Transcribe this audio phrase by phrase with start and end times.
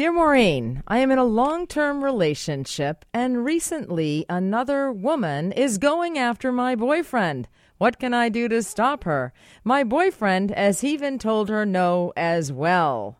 [0.00, 6.16] Dear Maureen, I am in a long term relationship, and recently another woman is going
[6.16, 7.48] after my boyfriend.
[7.76, 9.34] What can I do to stop her?
[9.62, 13.19] My boyfriend has even told her no as well.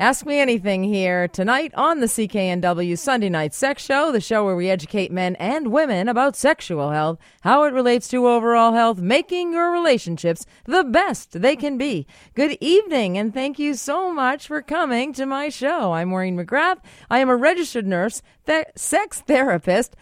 [0.00, 4.54] Ask Me Anything here tonight on the CKNW Sunday Night Sex Show, the show where
[4.54, 9.52] we educate men and women about sexual health, how it relates to overall health, making
[9.52, 12.06] your relationships the best they can be.
[12.34, 15.92] Good evening, and thank you so much for coming to my show.
[15.92, 16.78] I'm Maureen McGrath.
[17.10, 19.96] I am a registered nurse, th- sex therapist,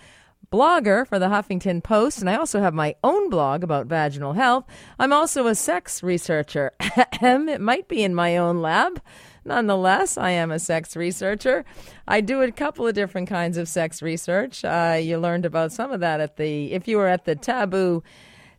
[0.52, 4.66] blogger for the Huffington Post, and I also have my own blog about vaginal health.
[4.98, 6.72] I'm also a sex researcher.
[6.80, 9.00] it might be in my own lab.
[9.46, 11.64] Nonetheless, I am a sex researcher.
[12.08, 14.64] I do a couple of different kinds of sex research.
[14.64, 18.02] Uh, you learned about some of that at the, if you were at the Taboo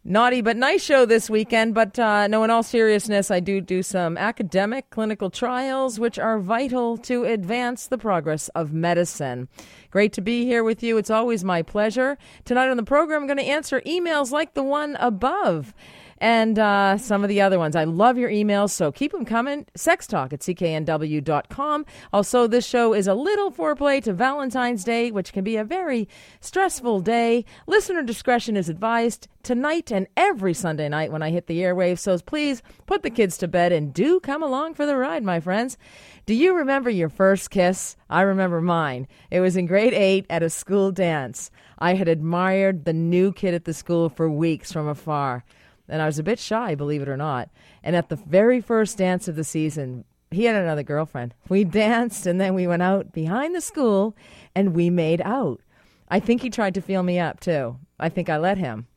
[0.09, 1.73] Naughty but Nice show this weekend.
[1.73, 6.39] But uh, no, in all seriousness, I do do some academic clinical trials, which are
[6.39, 9.49] vital to advance the progress of medicine.
[9.91, 10.97] Great to be here with you.
[10.97, 12.17] It's always my pleasure.
[12.45, 15.73] Tonight on the program, I'm going to answer emails like the one above
[16.19, 17.75] and uh, some of the other ones.
[17.75, 19.65] I love your emails, so keep them coming.
[19.75, 21.85] Sex talk at cknw.com.
[22.13, 26.07] Also, this show is a little foreplay to Valentine's Day, which can be a very
[26.41, 27.45] stressful day.
[27.67, 31.99] Listener discretion is advised tonight and every Sunday night when I hit the airwaves.
[31.99, 35.39] So please put the kids to bed and do come along for the ride, my
[35.39, 35.77] friends.
[36.25, 37.95] Do you remember your first kiss?
[38.09, 39.07] I remember mine.
[39.31, 41.49] It was in grade eight at a school dance.
[41.79, 45.45] I had admired the new kid at the school for weeks from afar
[45.89, 47.49] and I was a bit shy, believe it or not.
[47.83, 51.33] And at the very first dance of the season, he had another girlfriend.
[51.47, 54.15] We danced and then we went out behind the school
[54.53, 55.61] and we made out.
[56.09, 57.77] I think he tried to feel me up too.
[57.99, 58.87] I think I let him.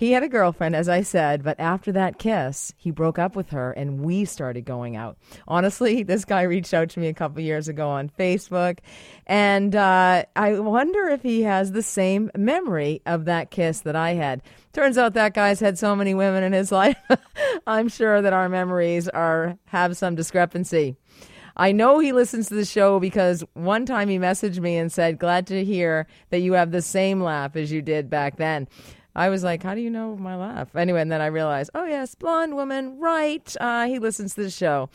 [0.00, 3.50] He had a girlfriend, as I said, but after that kiss, he broke up with
[3.50, 5.18] her and we started going out.
[5.46, 8.78] Honestly, this guy reached out to me a couple years ago on Facebook,
[9.26, 14.14] and uh, I wonder if he has the same memory of that kiss that I
[14.14, 14.40] had.
[14.72, 16.96] Turns out that guy's had so many women in his life.
[17.66, 20.96] I'm sure that our memories are have some discrepancy.
[21.58, 25.18] I know he listens to the show because one time he messaged me and said,
[25.18, 28.66] Glad to hear that you have the same laugh as you did back then.
[29.20, 30.74] I was like, how do you know my laugh?
[30.74, 33.54] Anyway, and then I realized, oh, yes, blonde woman, right.
[33.60, 34.88] Uh, he listens to the show.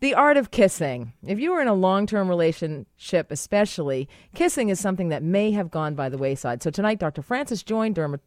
[0.00, 1.14] The art of kissing.
[1.26, 5.70] If you are in a long term relationship, especially, kissing is something that may have
[5.70, 6.62] gone by the wayside.
[6.62, 7.22] So tonight, Dr.
[7.22, 8.20] Frances joined, Derma-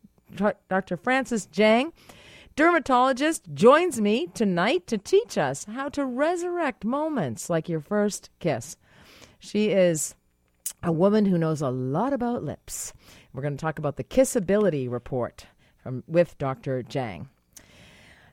[0.68, 0.98] Dr.
[0.98, 1.94] Frances Jang,
[2.56, 8.78] dermatologist, joins me tonight to teach us how to resurrect moments like your first kiss.
[9.38, 10.16] She is
[10.82, 12.94] a woman who knows a lot about lips.
[13.36, 15.46] We're going to talk about the Kissability Report
[15.84, 16.82] from, with Dr.
[16.82, 17.28] Jang.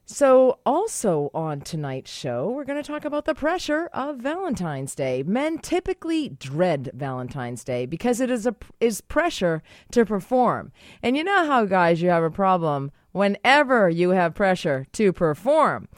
[0.04, 5.24] So, also on tonight's show, we're going to talk about the pressure of Valentine's Day.
[5.24, 10.70] Men typically dread Valentine's Day because it is a is pressure to perform.
[11.02, 15.88] And you know how guys you have a problem whenever you have pressure to perform.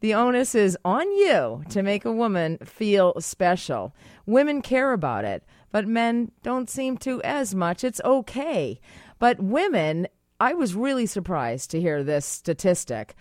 [0.00, 3.94] The onus is on you to make a woman feel special.
[4.26, 5.42] Women care about it
[5.74, 7.82] but men don't seem to as much.
[7.82, 8.78] It's okay.
[9.18, 10.06] But women,
[10.38, 13.16] I was really surprised to hear this statistic.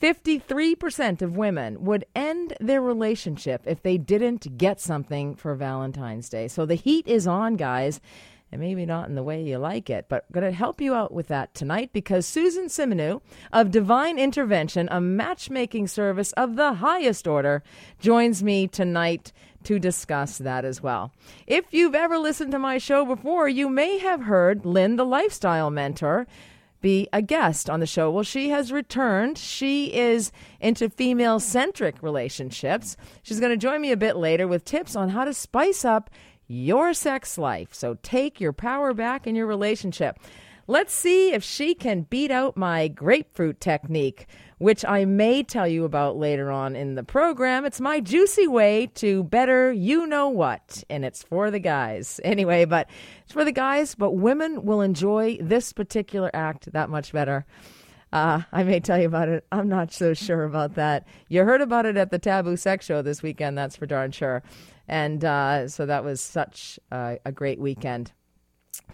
[0.00, 6.48] 53% of women would end their relationship if they didn't get something for Valentine's Day.
[6.48, 8.00] So the heat is on, guys
[8.52, 11.12] and maybe not in the way you like it, but going to help you out
[11.12, 17.26] with that tonight because Susan Simonu of Divine Intervention, a matchmaking service of the highest
[17.26, 17.62] order,
[17.98, 19.32] joins me tonight
[19.64, 21.12] to discuss that as well.
[21.46, 25.70] If you've ever listened to my show before, you may have heard Lynn, the lifestyle
[25.70, 26.26] mentor,
[26.80, 28.10] be a guest on the show.
[28.10, 29.38] Well, she has returned.
[29.38, 32.96] She is into female centric relationships.
[33.22, 36.10] She's going to join me a bit later with tips on how to spice up
[36.48, 37.72] your sex life.
[37.72, 40.18] So take your power back in your relationship.
[40.68, 44.28] Let's see if she can beat out my grapefruit technique,
[44.58, 47.64] which I may tell you about later on in the program.
[47.64, 52.20] It's my juicy way to better you know what, and it's for the guys.
[52.32, 52.88] Anyway, but
[53.24, 57.44] it's for the guys, but women will enjoy this particular act that much better.
[58.12, 59.44] Uh, I may tell you about it.
[59.52, 61.06] I'm not so sure about that.
[61.28, 64.42] You heard about it at the Taboo Sex Show this weekend, that's for darn sure.
[64.88, 68.12] And uh, so that was such a great weekend.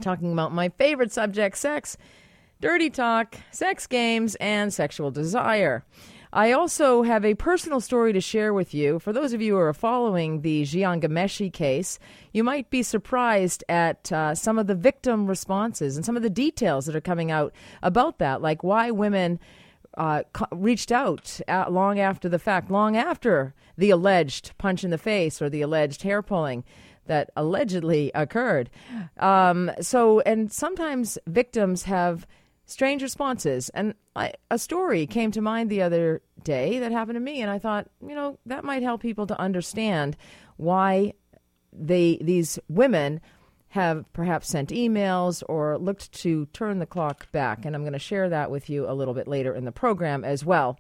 [0.01, 1.97] Talking about my favorite subject sex,
[2.61, 5.85] dirty talk, sex games, and sexual desire.
[6.33, 8.99] I also have a personal story to share with you.
[8.99, 11.99] For those of you who are following the Jian Ghomeshi case,
[12.33, 16.31] you might be surprised at uh, some of the victim responses and some of the
[16.31, 17.53] details that are coming out
[17.83, 19.41] about that, like why women
[19.97, 20.23] uh,
[20.53, 25.41] reached out at, long after the fact, long after the alleged punch in the face
[25.41, 26.63] or the alleged hair pulling.
[27.09, 28.71] That allegedly occurred.
[29.19, 32.27] Um, so, and sometimes victims have
[32.67, 33.71] strange responses.
[33.71, 37.51] And I, a story came to mind the other day that happened to me, and
[37.51, 40.17] I thought, you know, that might help people to understand
[40.57, 41.15] why
[41.73, 43.21] they these women
[43.69, 47.65] have perhaps sent emails or looked to turn the clock back.
[47.65, 50.25] And I'm going to share that with you a little bit later in the program
[50.25, 50.79] as well.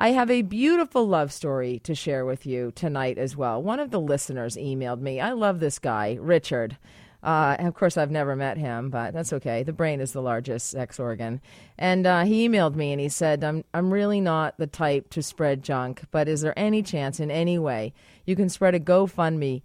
[0.00, 3.60] I have a beautiful love story to share with you tonight as well.
[3.60, 5.20] One of the listeners emailed me.
[5.20, 6.76] I love this guy, Richard.
[7.20, 9.64] Uh, of course, I've never met him, but that's okay.
[9.64, 11.40] The brain is the largest sex organ.
[11.76, 15.22] And uh, he emailed me and he said, I'm, I'm really not the type to
[15.22, 17.92] spread junk, but is there any chance in any way
[18.24, 19.62] you can spread a GoFundMe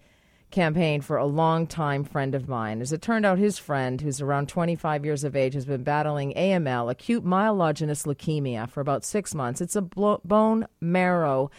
[0.54, 2.80] campaign for a long-time friend of mine.
[2.80, 6.34] As it turned out, his friend, who's around 25 years of age, has been battling
[6.36, 9.60] AML, acute myelogenous leukemia, for about six months.
[9.60, 11.52] It's a bone marrow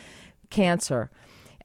[0.49, 1.11] cancer.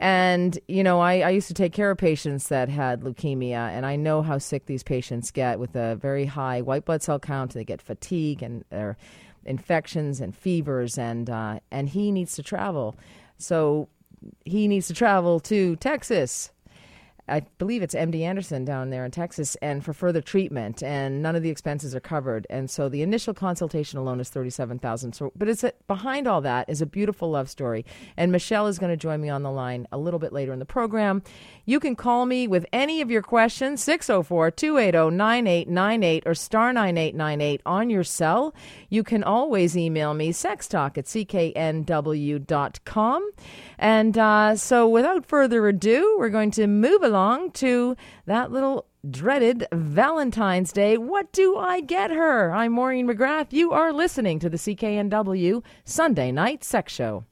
[0.01, 3.85] And, you know, I, I, used to take care of patients that had leukemia, and
[3.85, 7.53] I know how sick these patients get with a very high white blood cell count.
[7.53, 8.97] They get fatigue and their
[9.45, 12.95] infections and fevers, and, uh, and he needs to travel.
[13.37, 13.89] So
[14.45, 16.51] he needs to travel to Texas
[17.29, 21.35] I believe it's MD Anderson down there in Texas, and for further treatment, and none
[21.35, 22.47] of the expenses are covered.
[22.49, 25.13] And so the initial consultation alone is thirty-seven thousand.
[25.13, 27.85] So, but it's a, behind all that is a beautiful love story.
[28.17, 30.59] And Michelle is going to join me on the line a little bit later in
[30.59, 31.23] the program.
[31.69, 38.03] You can call me with any of your questions 604-280-9898 or star 9898 on your
[38.03, 38.55] cell.
[38.89, 41.71] You can always email me sextalk at cknw.com.
[43.77, 47.95] And uh, so, without further ado, we're going to move along to
[48.25, 50.97] that little dreaded Valentine's Day.
[50.97, 52.51] What do I get her?
[52.51, 53.53] I'm Maureen McGrath.
[53.53, 57.25] You are listening to the CKNW Sunday Night Sex Show.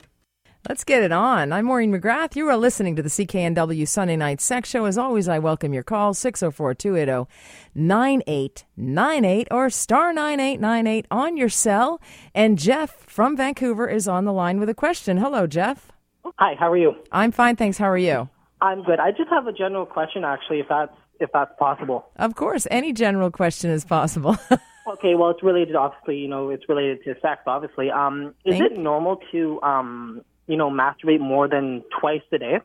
[0.68, 1.54] Let's get it on.
[1.54, 2.36] I'm Maureen McGrath.
[2.36, 4.84] You are listening to the CKNW Sunday Night Sex Show.
[4.84, 7.30] As always, I welcome your calls 604 280
[7.74, 12.02] 9898 or star 9898 on your cell.
[12.36, 15.16] And Jeff from Vancouver is on the line with a question.
[15.16, 15.94] Hello, Jeff.
[16.38, 16.96] Hi, how are you?
[17.14, 17.78] I'm fine, thanks.
[17.78, 18.28] How are you?
[18.60, 19.00] I'm good.
[19.00, 20.92] I just have a general question, actually, if that's
[21.22, 22.08] if that's possible.
[22.18, 24.38] Of course, any general question is possible.
[24.88, 25.78] okay, well, it's related.
[25.78, 27.44] Obviously, you know, it's related to sex.
[27.48, 32.38] Obviously, um, is Thank- it normal to, um, you know, masturbate more than twice a
[32.38, 32.60] day?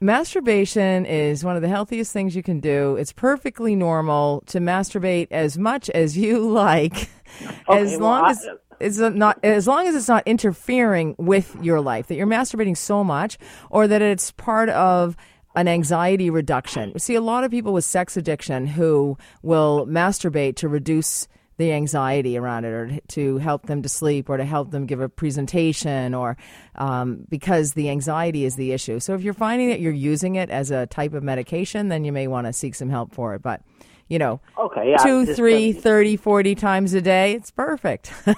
[0.00, 2.96] Masturbation is one of the healthiest things you can do.
[2.96, 7.08] It's perfectly normal to masturbate as much as you like,
[7.68, 8.46] okay, as long well, as.
[8.46, 12.76] I- it's not as long as it's not interfering with your life that you're masturbating
[12.76, 13.38] so much
[13.70, 15.16] or that it's part of
[15.54, 16.98] an anxiety reduction.
[16.98, 21.26] See, a lot of people with sex addiction who will masturbate to reduce
[21.58, 25.00] the anxiety around it or to help them to sleep or to help them give
[25.00, 26.36] a presentation or
[26.74, 29.00] um, because the anxiety is the issue.
[29.00, 32.12] So if you're finding that you're using it as a type of medication, then you
[32.12, 33.42] may want to seek some help for it.
[33.42, 33.62] But,
[34.08, 38.12] you know, okay, yeah, two, three, 30, 40 times a day, it's perfect.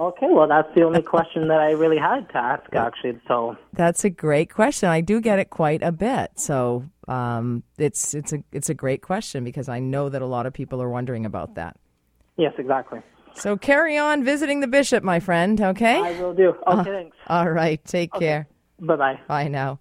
[0.00, 3.20] Okay, well, that's the only question that I really had to ask, actually.
[3.28, 4.88] So that's a great question.
[4.88, 9.02] I do get it quite a bit, so um, it's it's a it's a great
[9.02, 11.76] question because I know that a lot of people are wondering about that.
[12.42, 12.98] Yes, exactly.
[13.36, 15.60] So carry on visiting the bishop, my friend.
[15.60, 16.00] Okay.
[16.00, 16.48] I will do.
[16.48, 17.16] Okay, uh, thanks.
[17.28, 17.82] All right.
[17.84, 18.26] Take okay.
[18.26, 18.48] care.
[18.80, 19.20] Bye bye.
[19.28, 19.78] Bye now.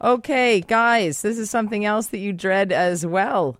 [0.00, 3.58] Okay, guys, this is something else that you dread as well.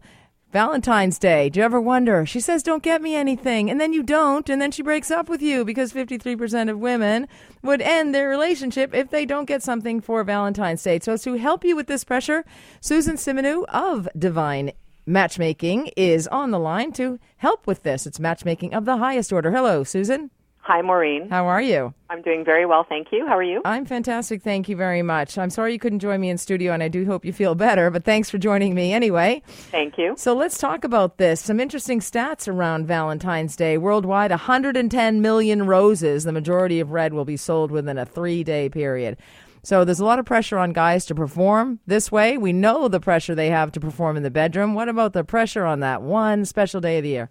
[0.53, 1.51] Valentine's Day.
[1.51, 2.25] Do you ever wonder?
[2.25, 3.71] She says, Don't get me anything.
[3.71, 4.49] And then you don't.
[4.49, 7.29] And then she breaks up with you because 53% of women
[7.63, 10.99] would end their relationship if they don't get something for Valentine's Day.
[10.99, 12.45] So, to help you with this pressure,
[12.81, 14.73] Susan Simonu of Divine
[15.07, 18.07] Matchmaking is on the line to help with this.
[18.07, 19.51] It's matchmaking of the highest order.
[19.51, 20.31] Hello, Susan.
[20.63, 21.31] Hi, Maureen.
[21.31, 21.95] How are you?
[22.11, 23.27] I'm doing very well, thank you.
[23.27, 23.63] How are you?
[23.65, 25.39] I'm fantastic, thank you very much.
[25.39, 27.91] I'm sorry you couldn't join me in studio, and I do hope you feel better,
[27.91, 29.43] but thanks for joining me anyway.
[29.47, 30.15] Thank you.
[30.19, 31.41] So let's talk about this.
[31.41, 33.79] Some interesting stats around Valentine's Day.
[33.79, 38.69] Worldwide, 110 million roses, the majority of red, will be sold within a three day
[38.69, 39.17] period.
[39.63, 42.39] So there's a lot of pressure on guys to perform this way.
[42.39, 44.75] We know the pressure they have to perform in the bedroom.
[44.75, 47.31] What about the pressure on that one special day of the year?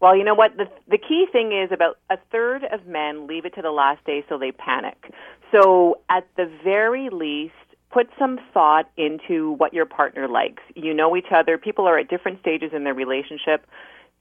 [0.00, 0.56] Well, you know what?
[0.56, 4.04] The, the key thing is about a third of men leave it to the last
[4.04, 5.12] day so they panic.
[5.52, 7.54] So, at the very least,
[7.92, 10.62] put some thought into what your partner likes.
[10.74, 13.64] You know each other, people are at different stages in their relationship.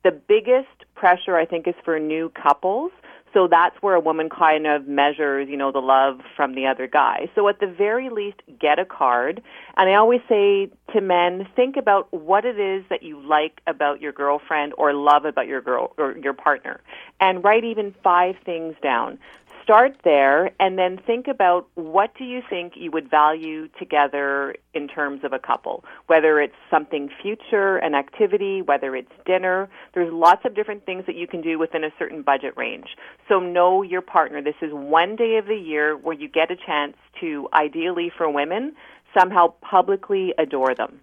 [0.03, 2.91] The biggest pressure, I think, is for new couples
[3.33, 6.87] so that's where a woman kind of measures, you know, the love from the other
[6.87, 7.29] guy.
[7.35, 9.41] So at the very least, get a card.
[9.77, 14.01] And I always say to men, think about what it is that you like about
[14.01, 16.81] your girlfriend or love about your girl or your partner.
[17.19, 19.17] And write even five things down.
[19.63, 24.87] Start there and then think about what do you think you would value together in
[24.87, 30.41] terms of a couple whether it's something future an activity whether it's dinner there's lots
[30.45, 32.95] of different things that you can do within a certain budget range
[33.27, 36.55] so know your partner this is one day of the year where you get a
[36.55, 38.73] chance to ideally for women
[39.17, 40.99] somehow publicly adore them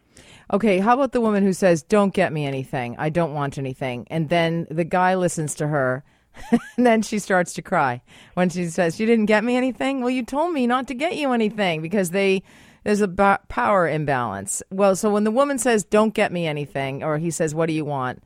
[0.50, 2.96] Okay, how about the woman who says, Don't get me anything.
[2.98, 4.06] I don't want anything.
[4.10, 6.02] And then the guy listens to her
[6.76, 8.02] and then she starts to cry
[8.34, 11.16] when she says, "You didn't get me anything." Well, you told me not to get
[11.16, 12.42] you anything because they
[12.84, 14.62] there's a b- power imbalance.
[14.70, 17.72] Well, so when the woman says, "Don't get me anything," or he says, "What do
[17.72, 18.22] you want?"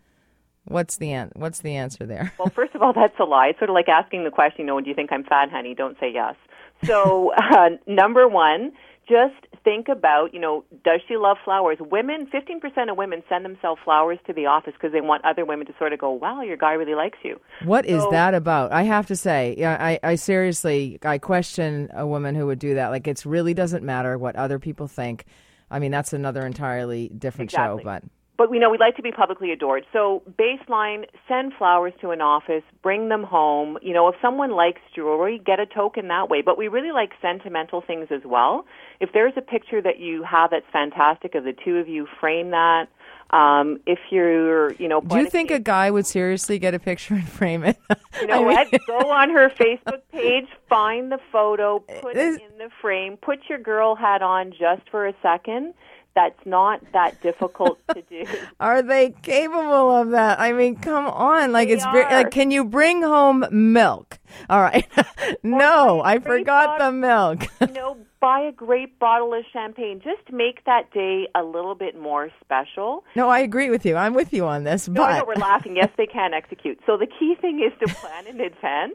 [0.65, 2.33] What's the an- What's the answer there?
[2.39, 3.49] Well, first of all, that's a lie.
[3.49, 5.75] It's sort of like asking the question, you know, do you think I'm fat, honey?
[5.75, 6.37] Don't say yes.
[6.85, 8.73] So, uh, number one,
[9.09, 11.79] just think about, you know, does she love flowers?
[11.81, 15.67] Women, 15% of women send themselves flowers to the office because they want other women
[15.67, 17.41] to sort of go, wow, your guy really likes you.
[17.65, 18.73] What so, is that about?
[18.73, 22.89] I have to say, I, I seriously, I question a woman who would do that.
[22.89, 25.25] Like, it really doesn't matter what other people think.
[25.71, 27.83] I mean, that's another entirely different exactly.
[27.83, 28.05] show, but
[28.43, 29.87] but we know we'd like to be publicly adored.
[29.93, 33.79] So baseline, send flowers to an office, bring them home.
[33.83, 36.43] You know, if someone likes jewelry, get a token that way.
[36.43, 38.67] But we really like sentimental things as well.
[38.99, 42.51] If there's a picture that you have that's fantastic of the two of you, frame
[42.51, 42.89] that.
[43.31, 47.15] Um, if you're, you know, do you think a guy would seriously get a picture
[47.15, 47.79] and frame it?
[48.21, 48.69] You know what?
[48.87, 53.59] Go on her Facebook page, find the photo, put it in the frame, put your
[53.59, 55.75] girl hat on just for a second,
[56.15, 58.25] that's not that difficult to do.
[58.61, 60.41] Are they capable of that?
[60.41, 61.53] I mean, come on.
[61.53, 61.95] Like they it's are.
[61.95, 64.19] like can you bring home milk?
[64.49, 64.87] All right.
[65.43, 67.47] no, I forgot bottle, the milk.
[67.61, 70.01] you know, buy a great bottle of champagne.
[70.03, 73.05] Just make that day a little bit more special.
[73.15, 73.97] No, I agree with you.
[73.97, 75.77] I'm with you on this, no, but no, we're laughing.
[75.77, 76.79] Yes, they can execute.
[76.87, 78.95] So the key thing is to plan in advance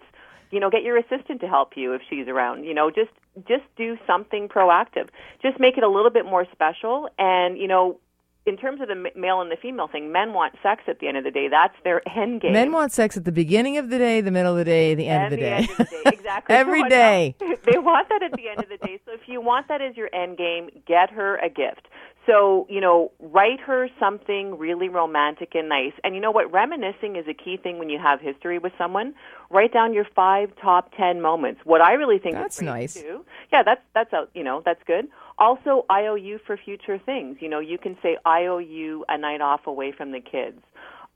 [0.51, 3.11] you know get your assistant to help you if she's around you know just
[3.47, 5.09] just do something proactive
[5.41, 7.99] just make it a little bit more special and you know
[8.47, 11.17] in terms of the male and the female thing, men want sex at the end
[11.17, 11.49] of the day.
[11.49, 12.53] That's their end game.
[12.53, 15.07] Men want sex at the beginning of the day, the middle of the day, the
[15.07, 15.91] end, of, the the end of the day.
[16.05, 16.55] Exactly.
[16.55, 17.35] Every day.
[17.67, 18.99] They want that at the end of the day.
[19.05, 21.89] So if you want that as your end game, get her a gift.
[22.27, 25.93] So, you know, write her something really romantic and nice.
[26.03, 26.51] And you know what?
[26.51, 29.15] Reminiscing is a key thing when you have history with someone.
[29.49, 31.61] Write down your five top ten moments.
[31.63, 32.95] What I really think that's is nice.
[32.95, 33.23] Too.
[33.51, 35.07] Yeah, that's that's a, you know that's good.
[35.37, 37.37] Also, I owe you for future things.
[37.39, 40.59] You know, you can say I owe you a night off away from the kids.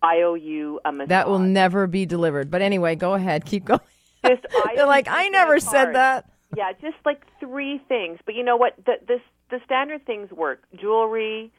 [0.01, 1.09] I owe you a massage.
[1.09, 2.49] That will never be delivered.
[2.49, 3.81] But anyway, go ahead, keep going.
[4.25, 6.29] Just, They're like, I never said that.
[6.55, 8.19] Yeah, just like three things.
[8.25, 8.75] But you know what?
[8.85, 11.51] The, this the standard things work jewelry,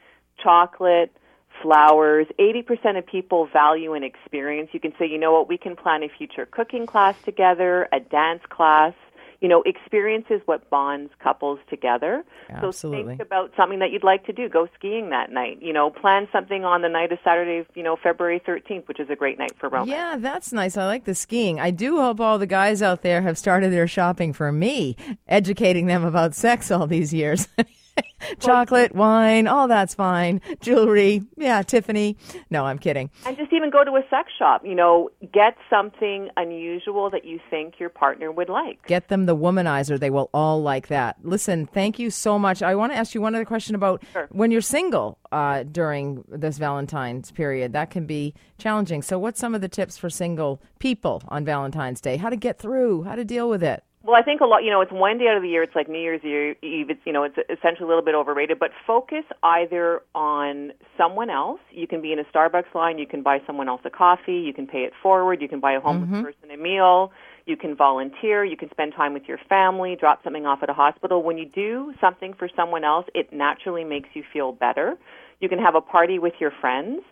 [0.42, 1.12] chocolate,
[1.60, 2.26] flowers.
[2.38, 4.70] 80% of people value an experience.
[4.72, 8.00] You can say, you know what, we can plan a future cooking class together, a
[8.00, 8.94] dance class.
[9.40, 12.22] You know, experience is what bonds couples together.
[12.48, 13.02] Absolutely.
[13.02, 14.48] So think about something that you'd like to do.
[14.48, 15.60] Go skiing that night.
[15.60, 19.10] You know, plan something on the night of Saturday, you know, February 13th, which is
[19.10, 19.90] a great night for romance.
[19.90, 20.76] Yeah, that's nice.
[20.76, 21.58] I like the skiing.
[21.58, 24.94] I do hope all the guys out there have started their shopping for me,
[25.26, 27.48] educating them about sex all these years.
[28.40, 30.40] Chocolate, wine, all that's fine.
[30.60, 32.16] Jewelry, yeah, Tiffany.
[32.50, 33.10] No, I'm kidding.
[33.26, 34.64] And just even go to a sex shop.
[34.64, 38.86] You know, get something unusual that you think your partner would like.
[38.86, 39.98] Get them the womanizer.
[39.98, 41.16] They will all like that.
[41.22, 42.62] Listen, thank you so much.
[42.62, 44.28] I want to ask you one other question about sure.
[44.30, 47.72] when you're single uh, during this Valentine's period.
[47.72, 49.02] That can be challenging.
[49.02, 52.16] So, what's some of the tips for single people on Valentine's Day?
[52.16, 53.02] How to get through?
[53.02, 53.82] How to deal with it?
[54.04, 55.62] Well, I think a lot, you know, it's one day out of the year.
[55.62, 56.90] It's like New Year's Eve.
[56.90, 61.60] It's, you know, it's essentially a little bit overrated, but focus either on someone else.
[61.70, 62.98] You can be in a Starbucks line.
[62.98, 64.40] You can buy someone else a coffee.
[64.40, 65.40] You can pay it forward.
[65.40, 66.22] You can buy a homeless mm-hmm.
[66.22, 67.12] person a meal.
[67.46, 68.44] You can volunteer.
[68.44, 71.22] You can spend time with your family, drop something off at a hospital.
[71.22, 74.96] When you do something for someone else, it naturally makes you feel better.
[75.38, 77.02] You can have a party with your friends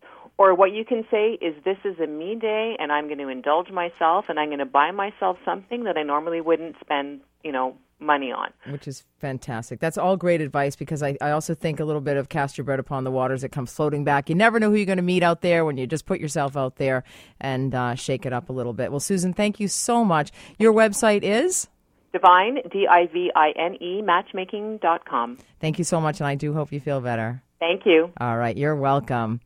[0.40, 3.28] or what you can say is, this is a me day, and I'm going to
[3.28, 7.52] indulge myself, and I'm going to buy myself something that I normally wouldn't spend, you
[7.52, 8.48] know, money on.
[8.70, 9.80] Which is fantastic.
[9.80, 12.64] That's all great advice because I, I also think a little bit of cast your
[12.64, 14.30] bread upon the waters that comes floating back.
[14.30, 16.56] You never know who you're going to meet out there when you just put yourself
[16.56, 17.04] out there
[17.38, 18.90] and uh, shake it up a little bit.
[18.90, 20.30] Well, Susan, thank you so much.
[20.58, 21.68] Your website is?
[22.14, 25.36] Divine, D I V I N E, matchmaking.com.
[25.60, 27.42] Thank you so much, and I do hope you feel better.
[27.58, 28.10] Thank you.
[28.18, 29.42] All right, you're welcome.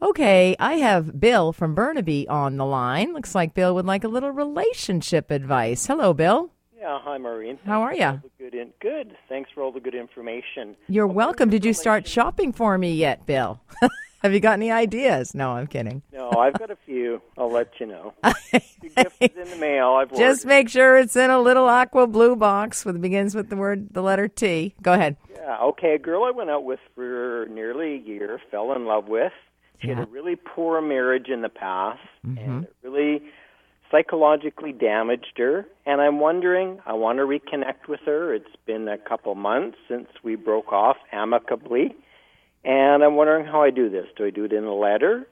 [0.00, 3.12] Okay, I have Bill from Burnaby on the line.
[3.14, 5.86] Looks like Bill would like a little relationship advice.
[5.86, 6.50] Hello, Bill.
[6.78, 7.58] Yeah, hi, Maureen.
[7.66, 8.22] How are you?
[8.38, 9.16] Good, in- good.
[9.28, 10.76] Thanks for all the good information.
[10.86, 11.50] You're welcome.
[11.50, 13.60] Did you start shopping for me yet, Bill?
[14.22, 15.34] have you got any ideas?
[15.34, 16.02] No, I'm kidding.
[16.12, 17.20] No, I've got a few.
[17.36, 18.14] I'll let you know.
[18.22, 19.94] Your gift is in the mail.
[19.94, 20.48] I've Just ordered.
[20.54, 24.02] make sure it's in a little aqua blue box with begins with the word the
[24.02, 24.76] letter T.
[24.80, 25.16] Go ahead.
[25.34, 25.94] Yeah, okay.
[25.94, 29.32] A girl I went out with for nearly a year, fell in love with.
[29.80, 32.38] She had a really poor marriage in the past, mm-hmm.
[32.38, 33.22] and it really
[33.90, 35.66] psychologically damaged her.
[35.86, 38.34] And I'm wondering, I want to reconnect with her.
[38.34, 41.94] It's been a couple months since we broke off amicably,
[42.64, 44.06] and I'm wondering how I do this.
[44.16, 45.26] Do I do it in a letter?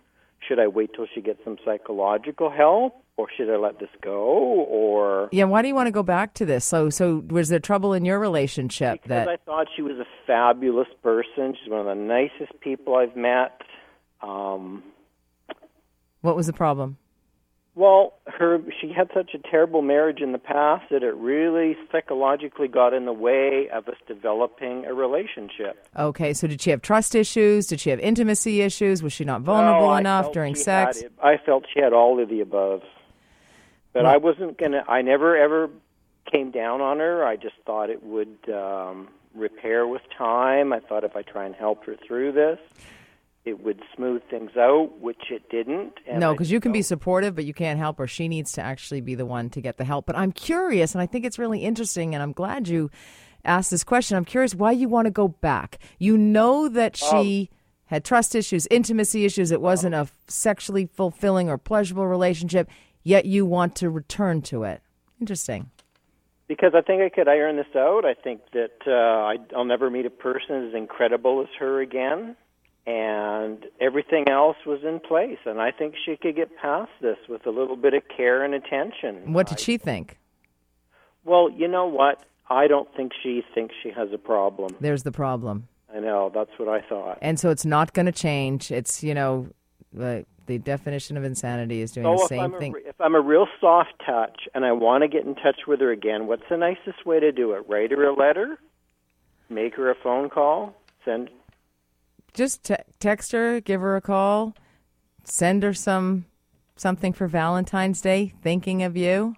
[0.47, 4.21] Should I wait till she gets some psychological help, or should I let this go?
[4.23, 6.65] Or Yeah, why do you want to go back to this?
[6.65, 9.29] So, so was there trouble in your relationship because that?
[9.29, 11.57] I thought she was a fabulous person.
[11.61, 13.61] She's one of the nicest people I've met.
[14.23, 14.83] Um,
[16.23, 16.97] what was the problem?
[17.77, 22.69] well, her she had such a terrible marriage in the past that it really psychologically
[22.69, 25.87] got in the way of us developing a relationship.
[25.95, 27.67] Okay, so did she have trust issues?
[27.67, 29.03] Did she have intimacy issues?
[29.03, 31.03] Was she not vulnerable No, enough during sex?
[31.03, 31.13] had.
[31.23, 32.83] I felt she had all of the above,
[33.93, 34.83] but Well- I wasn't gonna.
[34.89, 35.69] I never ever
[36.33, 37.25] came down on her.
[37.27, 40.73] I just thought it would um, repair with time.
[40.73, 42.59] I thought if I try and help her through this,
[43.47, 45.95] it would smooth things out, which it didn't.
[46.07, 48.07] and No, because you can be supportive, but you can't help her.
[48.07, 50.05] She needs to actually be the one to get the help.
[50.05, 52.91] But I'm curious, and I think it's really interesting, and I'm glad you
[53.45, 54.17] asked this question.
[54.17, 55.79] I'm curious why you want to go back.
[55.99, 57.49] You know that she
[57.87, 59.53] had trust issues, intimacy issues.
[59.53, 62.69] It wasn't a sexually fulfilling or pleasurable relationship,
[63.05, 64.83] yet you want to return to it.
[65.21, 65.71] Interesting.
[66.49, 68.05] because I think I could iron this out.
[68.05, 72.37] I think that uh, I, I'll never meet a person as incredible as her again,
[72.87, 75.39] and everything else was in place.
[75.45, 78.55] And I think she could get past this with a little bit of care and
[78.55, 79.33] attention.
[79.33, 80.19] What did I- she think?
[81.25, 82.23] Well, you know what?
[82.49, 84.77] I don't think she thinks she has a problem.
[84.81, 85.67] There's the problem.
[85.93, 87.19] I know that's what I thought.
[87.21, 88.71] And so it's not going to change.
[88.71, 89.49] It's, you know,
[89.93, 92.73] the, the definition of insanity is doing So the same a, thing.
[92.73, 95.81] re- if I'm a real soft touch and I want to get in touch with
[95.81, 97.65] her again, what's the nicest way to do it?
[97.69, 98.59] Write her a letter,
[99.51, 100.73] make her a phone call,
[101.05, 101.31] send
[102.37, 104.55] just te- text her, give her a call,
[105.25, 106.27] send her some
[106.77, 109.35] something for Valentine's Day, thinking of you.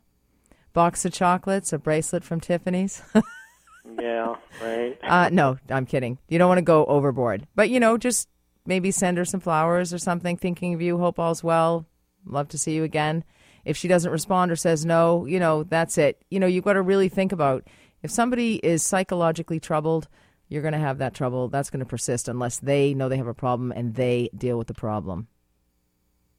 [0.75, 3.03] Box of chocolates, a bracelet from Tiffany's.
[3.99, 4.99] Yeah, right.
[5.03, 6.19] uh, no, I'm kidding.
[6.29, 8.29] You don't want to go overboard, but you know, just
[8.67, 10.99] maybe send her some flowers or something, thinking of you.
[10.99, 11.87] Hope all's well.
[12.27, 13.25] Love to see you again.
[13.65, 16.23] If she doesn't respond or says no, you know, that's it.
[16.31, 17.67] You know, you've got to really think about
[18.03, 20.07] if somebody is psychologically troubled,
[20.49, 21.49] you're going to have that trouble.
[21.49, 24.67] That's going to persist unless they know they have a problem and they deal with
[24.67, 25.29] the problem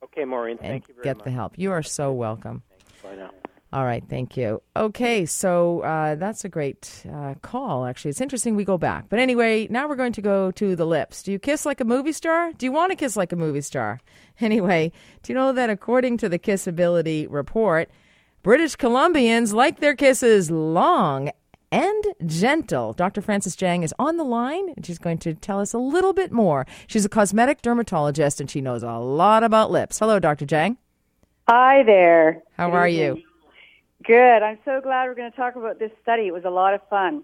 [0.03, 1.03] Okay, Maureen, thank you very much.
[1.03, 1.25] get much.
[1.25, 1.53] the help.
[1.57, 2.63] You are so welcome.
[3.03, 3.29] Bye now.
[3.71, 4.61] All right, thank you.
[4.75, 8.09] Okay, so uh, that's a great uh, call, actually.
[8.09, 9.05] It's interesting we go back.
[9.09, 11.21] But anyway, now we're going to go to the lips.
[11.21, 12.51] Do you kiss like a movie star?
[12.53, 13.99] Do you want to kiss like a movie star?
[14.41, 17.89] Anyway, do you know that according to the Kissability report,
[18.41, 21.29] British Columbians like their kisses long
[21.71, 22.93] and gentle.
[22.93, 23.21] Dr.
[23.21, 26.31] Frances Jang is on the line, and she's going to tell us a little bit
[26.31, 26.65] more.
[26.87, 29.99] She's a cosmetic dermatologist, and she knows a lot about lips.
[29.99, 30.45] Hello, Dr.
[30.45, 30.77] Jang.
[31.47, 32.41] Hi there.
[32.57, 33.21] How are you?
[34.05, 34.43] Good.
[34.43, 36.27] I'm so glad we're going to talk about this study.
[36.27, 37.23] It was a lot of fun.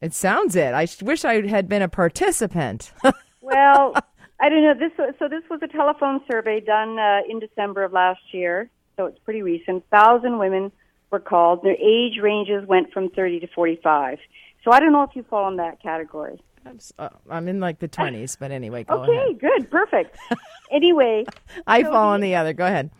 [0.00, 0.74] It sounds it.
[0.74, 2.92] I wish I had been a participant.
[3.46, 3.94] Well,
[4.40, 4.74] I don't know.
[4.74, 9.06] This so this was a telephone survey done uh, in December of last year, so
[9.06, 9.88] it's pretty recent.
[9.88, 10.72] Thousand women
[11.10, 11.62] were called.
[11.62, 14.18] Their age ranges went from 30 to 45.
[14.64, 16.40] So I don't know if you fall in that category.
[16.64, 19.40] I'm, uh, I'm in like the 20s, but anyway, go okay, ahead.
[19.40, 20.16] good, perfect.
[20.72, 21.24] anyway,
[21.66, 22.52] I so fall the- on the other.
[22.52, 22.90] Go ahead.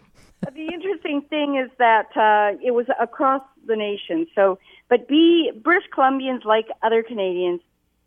[0.54, 4.26] the interesting thing is that uh, it was across the nation.
[4.34, 7.60] So, but B, British Columbians, like other Canadians,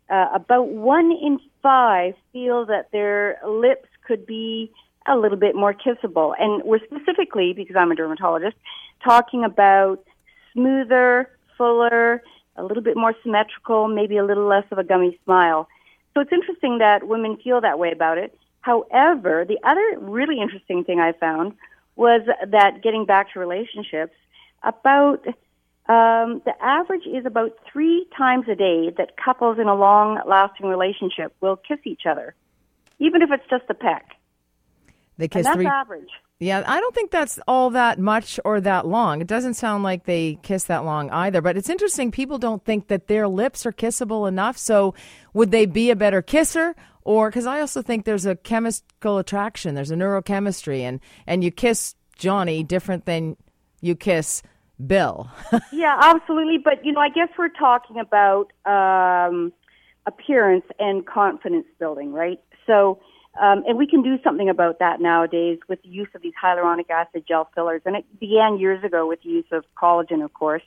[0.08, 4.72] uh, about one in five feel that their lips could be
[5.06, 6.34] a little bit more kissable.
[6.38, 8.56] And we're specifically, because I'm a dermatologist,
[9.02, 10.04] talking about
[10.52, 12.22] smoother, fuller,
[12.56, 15.68] a little bit more symmetrical, maybe a little less of a gummy smile.
[16.14, 18.36] So it's interesting that women feel that way about it.
[18.60, 21.54] However, the other really interesting thing I found
[21.96, 24.14] was that getting back to relationships,
[24.62, 25.26] about
[25.88, 30.66] um, the average is about three times a day that couples in a long lasting
[30.66, 32.34] relationship will kiss each other,
[32.98, 34.16] even if it's just a peck.
[35.16, 35.66] They kiss And that's three.
[35.66, 36.10] average.
[36.40, 39.20] Yeah, I don't think that's all that much or that long.
[39.20, 41.42] It doesn't sound like they kiss that long either.
[41.42, 42.10] But it's interesting.
[42.10, 44.56] People don't think that their lips are kissable enough.
[44.56, 44.94] So
[45.34, 46.74] would they be a better kisser?
[47.02, 51.50] Or because I also think there's a chemical attraction, there's a neurochemistry, and and you
[51.50, 53.36] kiss Johnny different than
[53.80, 54.42] you kiss
[54.86, 55.30] Bill.
[55.72, 56.58] Yeah, absolutely.
[56.58, 59.52] But you know, I guess we're talking about um,
[60.06, 62.40] appearance and confidence building, right?
[62.66, 63.00] So
[63.40, 66.90] Um, and we can do something about that nowadays with the use of these hyaluronic
[66.90, 67.82] acid gel fillers.
[67.84, 70.62] And it began years ago with the use of collagen, of course.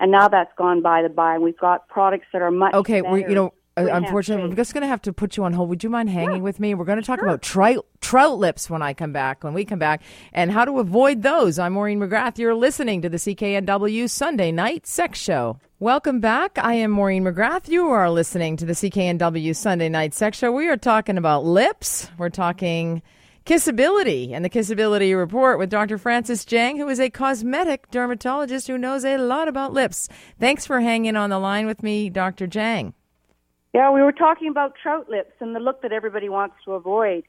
[0.00, 1.34] And now that's gone by the by.
[1.34, 3.02] And we've got products that are much okay.
[3.02, 3.12] Better.
[3.12, 5.68] We, you know, uh, unfortunately, I'm just going to have to put you on hold.
[5.68, 6.74] Would you mind hanging with me?
[6.74, 7.28] We're going to talk sure.
[7.28, 10.78] about trout, trout lips when I come back, when we come back, and how to
[10.78, 11.58] avoid those.
[11.58, 12.38] I'm Maureen McGrath.
[12.38, 15.58] You're listening to the CKNW Sunday Night Sex Show.
[15.78, 16.56] Welcome back.
[16.56, 17.68] I am Maureen McGrath.
[17.68, 20.52] You are listening to the CKNW Sunday Night Sex Show.
[20.52, 22.08] We are talking about lips.
[22.16, 23.02] We're talking
[23.44, 25.98] Kissability and the Kissability Report with Dr.
[25.98, 30.08] Frances Jang, who is a cosmetic dermatologist who knows a lot about lips.
[30.40, 32.46] Thanks for hanging on the line with me, Dr.
[32.46, 32.94] Jang.
[33.76, 37.24] Yeah, we were talking about trout lips and the look that everybody wants to avoid.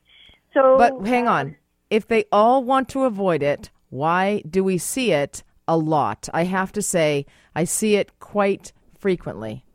[0.54, 1.58] So, but uh, hang on.
[1.90, 6.30] If they all want to avoid it, why do we see it a lot?
[6.34, 9.66] I have to say, I see it quite frequently.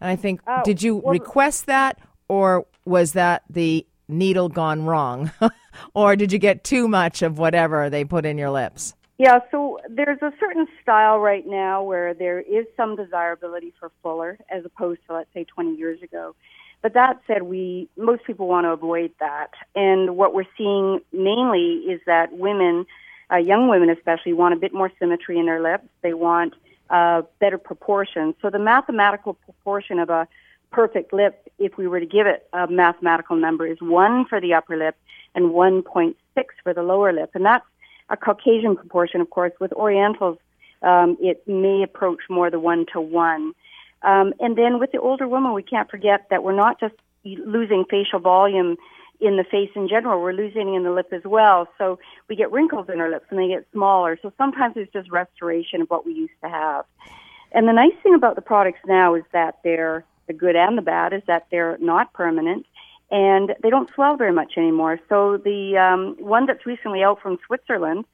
[0.00, 4.86] And I think, oh, did you well, request that, or was that the needle gone
[4.86, 5.30] wrong?
[5.94, 8.94] or did you get too much of whatever they put in your lips?
[9.16, 14.38] Yeah, so there's a certain style right now where there is some desirability for fuller
[14.50, 16.34] as opposed to let's say 20 years ago.
[16.82, 19.52] But that said, we most people want to avoid that.
[19.74, 22.86] And what we're seeing mainly is that women,
[23.32, 25.86] uh, young women especially, want a bit more symmetry in their lips.
[26.02, 26.54] They want
[26.90, 28.34] uh, better proportion.
[28.42, 30.28] So the mathematical proportion of a
[30.72, 34.54] perfect lip, if we were to give it a mathematical number, is one for the
[34.54, 34.96] upper lip
[35.34, 36.14] and 1.6
[36.62, 37.64] for the lower lip, and that's
[38.10, 39.52] a Caucasian proportion, of course.
[39.60, 40.38] With Orientals,
[40.82, 43.54] um, it may approach more the one to one.
[44.02, 47.84] Um, and then with the older woman, we can't forget that we're not just losing
[47.88, 48.76] facial volume
[49.20, 51.68] in the face in general, we're losing in the lip as well.
[51.78, 54.18] So we get wrinkles in our lips and they get smaller.
[54.20, 56.84] So sometimes it's just restoration of what we used to have.
[57.52, 60.82] And the nice thing about the products now is that they're the good and the
[60.82, 62.66] bad is that they're not permanent
[63.10, 64.98] and they don't swell very much anymore.
[65.08, 68.04] So the um, one that's recently out from Switzerland,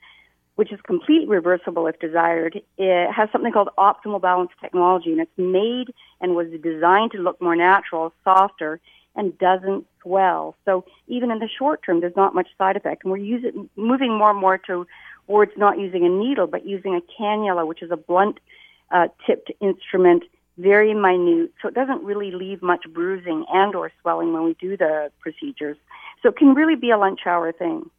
[0.57, 5.39] which is completely reversible if desired, it has something called optimal balance technology, and it's
[5.39, 8.81] made and was designed to look more natural, softer,
[9.17, 10.55] and doesn't swell.
[10.65, 14.17] So even in the short term, there's not much side effect, and we're using moving
[14.17, 14.87] more and more to
[15.27, 18.41] towards not using a needle but using a cannula, which is a blunt
[18.91, 20.25] uh, tipped instrument
[20.61, 24.77] very minute, so it doesn't really leave much bruising and or swelling when we do
[24.77, 25.77] the procedures.
[26.23, 27.91] So it can really be a lunch hour thing.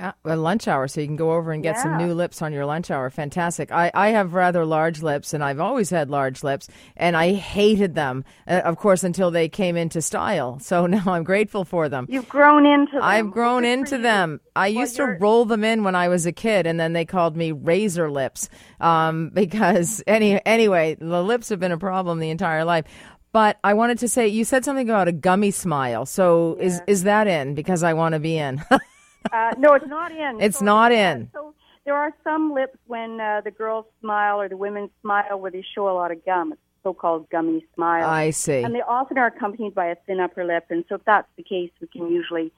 [0.00, 1.82] Uh, a lunch hour, so you can go over and get yeah.
[1.82, 3.10] some new lips on your lunch hour.
[3.10, 3.72] Fantastic.
[3.72, 7.96] I, I have rather large lips, and I've always had large lips, and I hated
[7.96, 10.60] them, uh, of course, until they came into style.
[10.60, 12.06] So now I'm grateful for them.
[12.08, 13.02] You've grown into them.
[13.02, 14.40] I've grown Good into them.
[14.54, 17.04] I well, used to roll them in when I was a kid, and then they
[17.04, 18.48] called me razor lips
[18.80, 22.84] um, because any anyway, the lips have been a problem the entire life.
[23.32, 26.06] But I wanted to say, you said something about a gummy smile.
[26.06, 26.66] So yeah.
[26.66, 27.54] is is that in?
[27.54, 28.62] Because I want to be in.
[29.32, 30.40] Uh, no, it's not in.
[30.40, 31.30] It's so, not in.
[31.32, 31.54] so
[31.84, 35.64] there are some lips when uh, the girls smile or the women smile where they
[35.74, 36.52] show a lot of gum.
[36.52, 38.06] It's so-called gummy smile.
[38.06, 38.62] I see.
[38.62, 40.66] And they often are accompanied by a thin upper lip.
[40.70, 42.52] And so if that's the case, we can usually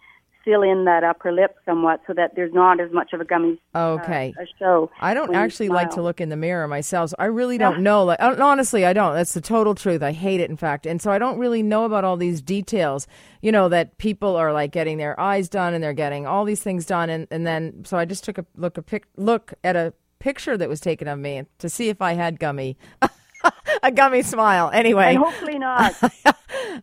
[0.45, 3.61] fill in that upper lip somewhat so that there's not as much of a gummy
[3.75, 4.35] uh, okay.
[4.41, 4.91] Uh, show.
[5.01, 7.11] I don't actually like to look in the mirror myself.
[7.11, 7.83] So I really don't yeah.
[7.83, 8.05] know.
[8.05, 9.15] Like honestly, I don't.
[9.15, 10.03] That's the total truth.
[10.03, 10.87] I hate it in fact.
[10.87, 13.07] And so I don't really know about all these details,
[13.43, 16.63] you know, that people are like getting their eyes done and they're getting all these
[16.63, 19.77] things done and and then so I just took a look a pic, look at
[19.77, 22.77] a picture that was taken of me to see if I had gummy.
[23.83, 24.71] a gummy smile.
[24.73, 25.95] Anyway, and hopefully not.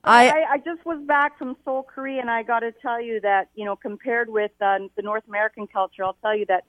[0.03, 3.19] I, I, I just was back from Seoul, Korea, and I got to tell you
[3.21, 6.65] that you know compared with uh, the North American culture, I'll tell you that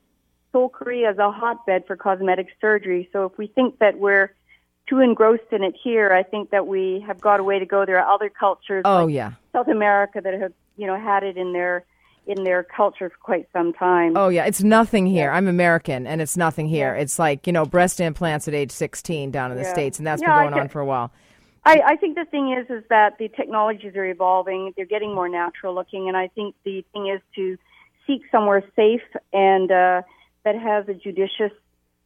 [0.53, 3.09] Seoul, Korea is a hotbed for cosmetic surgery.
[3.13, 4.35] So if we think that we're
[4.89, 7.85] too engrossed in it here, I think that we have got a way to go.
[7.85, 11.37] There are other cultures, oh like yeah, South America that have you know had it
[11.37, 11.85] in their
[12.29, 14.17] in their culture for quite some time.
[14.17, 15.31] Oh yeah, it's nothing here.
[15.31, 15.37] Yeah.
[15.37, 16.95] I'm American, and it's nothing here.
[16.95, 17.03] Yeah.
[17.03, 19.73] It's like you know breast implants at age 16 down in the yeah.
[19.73, 21.11] states, and that's been going on for a while.
[21.65, 24.73] I, I think the thing is is that the technologies are evolving.
[24.77, 27.57] They're getting more natural looking, and I think the thing is to
[28.07, 30.03] seek somewhere safe and uh,
[30.45, 31.53] that has a judicious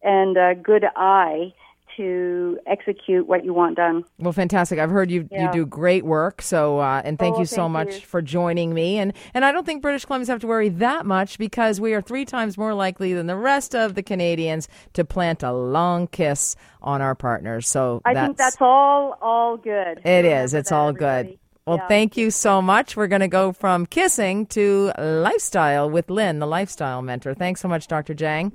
[0.03, 1.53] and uh, good eye
[1.97, 4.05] to execute what you want done.
[4.19, 4.79] Well, fantastic!
[4.79, 5.47] I've heard you yeah.
[5.47, 6.43] you do great work.
[6.43, 8.01] So, uh, and thank oh, you so thank much you.
[8.01, 8.99] for joining me.
[8.99, 12.03] And and I don't think British Columbians have to worry that much because we are
[12.03, 16.57] three times more likely than the rest of the Canadians to plant a long kiss
[16.81, 17.69] on our partners.
[17.69, 20.01] So I think that's all all good.
[20.05, 20.55] It is.
[20.55, 21.29] It's all everybody.
[21.31, 21.39] good.
[21.67, 21.89] Well, yeah.
[21.89, 22.97] thank you so much.
[22.97, 27.35] We're going to go from kissing to lifestyle with Lynn, the lifestyle mentor.
[27.35, 28.15] Thanks so much, Dr.
[28.15, 28.53] Jang.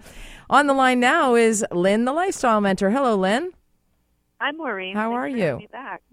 [0.49, 2.89] On the line now is Lynn, the lifestyle mentor.
[2.89, 3.51] Hello, Lynn.
[4.41, 4.93] Hi, Maureen.
[4.93, 5.67] How Thanks are you?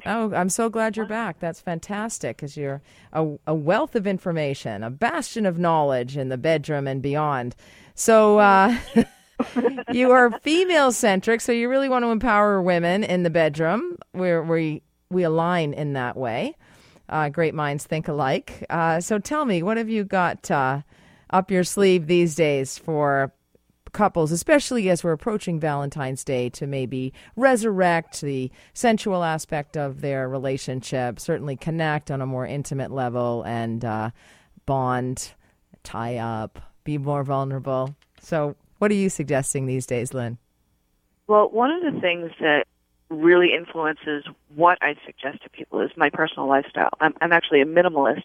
[0.06, 1.40] Oh, I'm so glad you're back.
[1.40, 2.80] That's fantastic because you're
[3.12, 7.54] a, a wealth of information, a bastion of knowledge in the bedroom and beyond.
[7.94, 8.78] So, uh,
[9.92, 14.42] you are female centric, so you really want to empower women in the bedroom where
[14.42, 16.54] we, we align in that way.
[17.14, 18.66] Uh, great minds think alike.
[18.68, 20.82] Uh, so, tell me, what have you got uh,
[21.30, 23.32] up your sleeve these days for
[23.92, 30.28] couples, especially as we're approaching Valentine's Day, to maybe resurrect the sensual aspect of their
[30.28, 34.10] relationship, certainly connect on a more intimate level and uh,
[34.66, 35.34] bond,
[35.84, 37.94] tie up, be more vulnerable.
[38.22, 40.38] So, what are you suggesting these days, Lynn?
[41.28, 42.64] Well, one of the things that
[43.10, 46.90] really influences what I suggest to people is my personal lifestyle.
[47.00, 48.24] I'm, I'm actually a minimalist.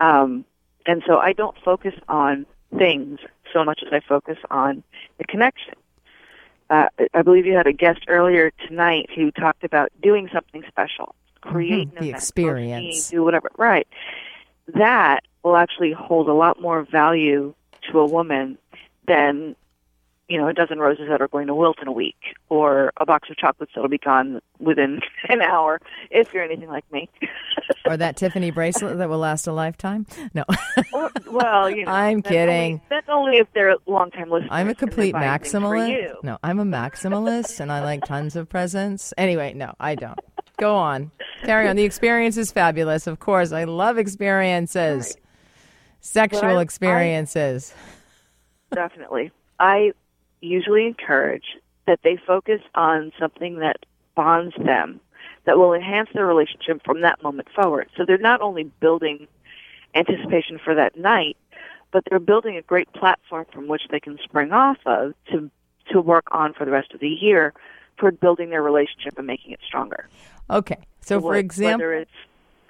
[0.00, 0.44] Um,
[0.86, 3.20] and so I don't focus on things
[3.52, 4.82] so much as I focus on
[5.18, 5.74] the connection.
[6.70, 11.14] Uh, I believe you had a guest earlier tonight who talked about doing something special,
[11.40, 13.08] create the experience.
[13.08, 13.50] do whatever.
[13.56, 13.88] Right.
[14.74, 17.54] That will actually hold a lot more value
[17.90, 18.58] to a woman
[19.06, 19.56] than
[20.28, 22.16] you know, a dozen roses that are going to wilt in a week,
[22.50, 26.84] or a box of chocolates that'll be gone within an hour, if you're anything like
[26.92, 27.08] me.
[27.86, 30.06] or that Tiffany bracelet that will last a lifetime?
[30.34, 30.44] No.
[30.92, 32.72] or, well, you know, I'm that's kidding.
[32.74, 34.50] Only, that's only if they're long-time listeners.
[34.52, 36.14] I'm a complete buying things for maximalist.
[36.24, 39.14] No, I'm a maximalist and I like tons of presents.
[39.16, 40.18] Anyway, no, I don't.
[40.58, 41.10] Go on.
[41.44, 41.76] Carry on.
[41.76, 43.06] The experience is fabulous.
[43.06, 45.16] Of course, I love experiences.
[46.00, 47.74] Sexual But I- I- experiences.
[48.74, 49.30] Definitely.
[49.58, 49.92] I
[50.40, 53.76] usually encourage that they focus on something that
[54.14, 55.00] bonds them,
[55.44, 57.88] that will enhance their relationship from that moment forward.
[57.96, 59.26] So they're not only building
[59.94, 61.36] anticipation for that night,
[61.90, 65.50] but they're building a great platform from which they can spring off of to
[65.90, 67.54] to work on for the rest of the year
[67.96, 70.06] toward building their relationship and making it stronger.
[70.50, 70.76] Okay.
[71.00, 72.10] So, for example, whether it's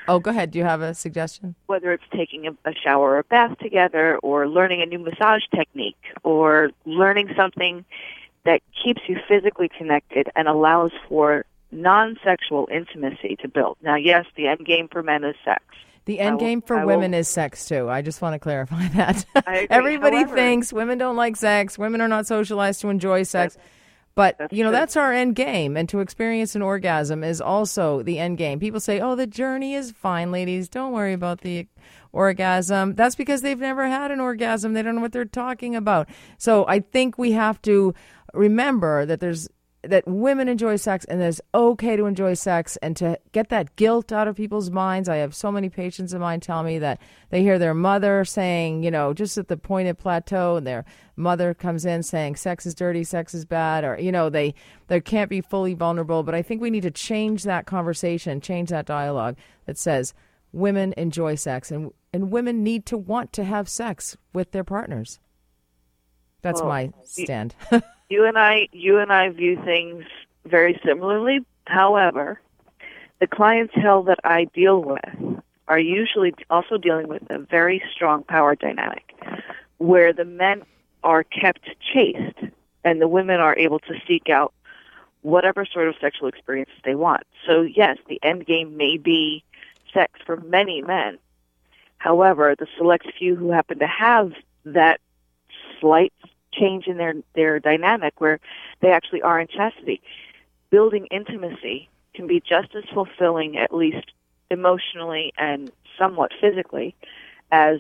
[0.08, 0.50] oh, go ahead.
[0.50, 1.54] Do you have a suggestion?
[1.66, 5.42] whether it's taking a, a shower or a bath together or learning a new massage
[5.54, 7.84] technique or learning something
[8.44, 13.76] that keeps you physically connected and allows for non-sexual intimacy to build.
[13.82, 15.62] Now, yes, the end game for men is sex.
[16.06, 17.88] The end will- game for I will- women is sex too.
[17.90, 19.24] I just want to clarify that.
[19.46, 19.66] I agree.
[19.70, 21.78] Everybody However- thinks women don't like sex.
[21.78, 23.56] Women are not socialized to enjoy sex.
[24.18, 24.78] But that's you know true.
[24.80, 28.58] that's our end game, and to experience an orgasm is also the end game.
[28.58, 30.68] People say, "Oh, the journey is fine, ladies.
[30.68, 31.68] Don't worry about the
[32.10, 34.72] orgasm." That's because they've never had an orgasm.
[34.72, 36.08] They don't know what they're talking about.
[36.36, 37.94] So I think we have to
[38.34, 39.48] remember that there's
[39.82, 43.76] that women enjoy sex and that it's okay to enjoy sex and to get that
[43.76, 45.08] guilt out of people's minds.
[45.08, 48.82] I have so many patients of mine tell me that they hear their mother saying,
[48.82, 52.74] you know, just at the pointed plateau and their mother comes in saying sex is
[52.74, 54.54] dirty, sex is bad, or, you know, they,
[54.88, 56.24] they can't be fully vulnerable.
[56.24, 59.36] But I think we need to change that conversation, change that dialogue
[59.66, 60.12] that says
[60.50, 65.20] women enjoy sex and, and women need to want to have sex with their partners.
[66.42, 67.54] That's my stand.
[68.10, 70.04] You and I, you and I view things
[70.46, 71.40] very similarly.
[71.66, 72.40] However,
[73.20, 78.54] the clientele that I deal with are usually also dealing with a very strong power
[78.54, 79.14] dynamic,
[79.76, 80.62] where the men
[81.04, 82.38] are kept chaste
[82.84, 84.54] and the women are able to seek out
[85.20, 87.24] whatever sort of sexual experiences they want.
[87.46, 89.44] So yes, the end game may be
[89.92, 91.18] sex for many men.
[91.98, 94.32] However, the select few who happen to have
[94.64, 95.00] that
[95.80, 96.12] slight
[96.52, 98.40] change in their their dynamic where
[98.80, 100.00] they actually are in chastity,
[100.70, 104.12] building intimacy can be just as fulfilling, at least
[104.50, 106.94] emotionally and somewhat physically,
[107.52, 107.78] as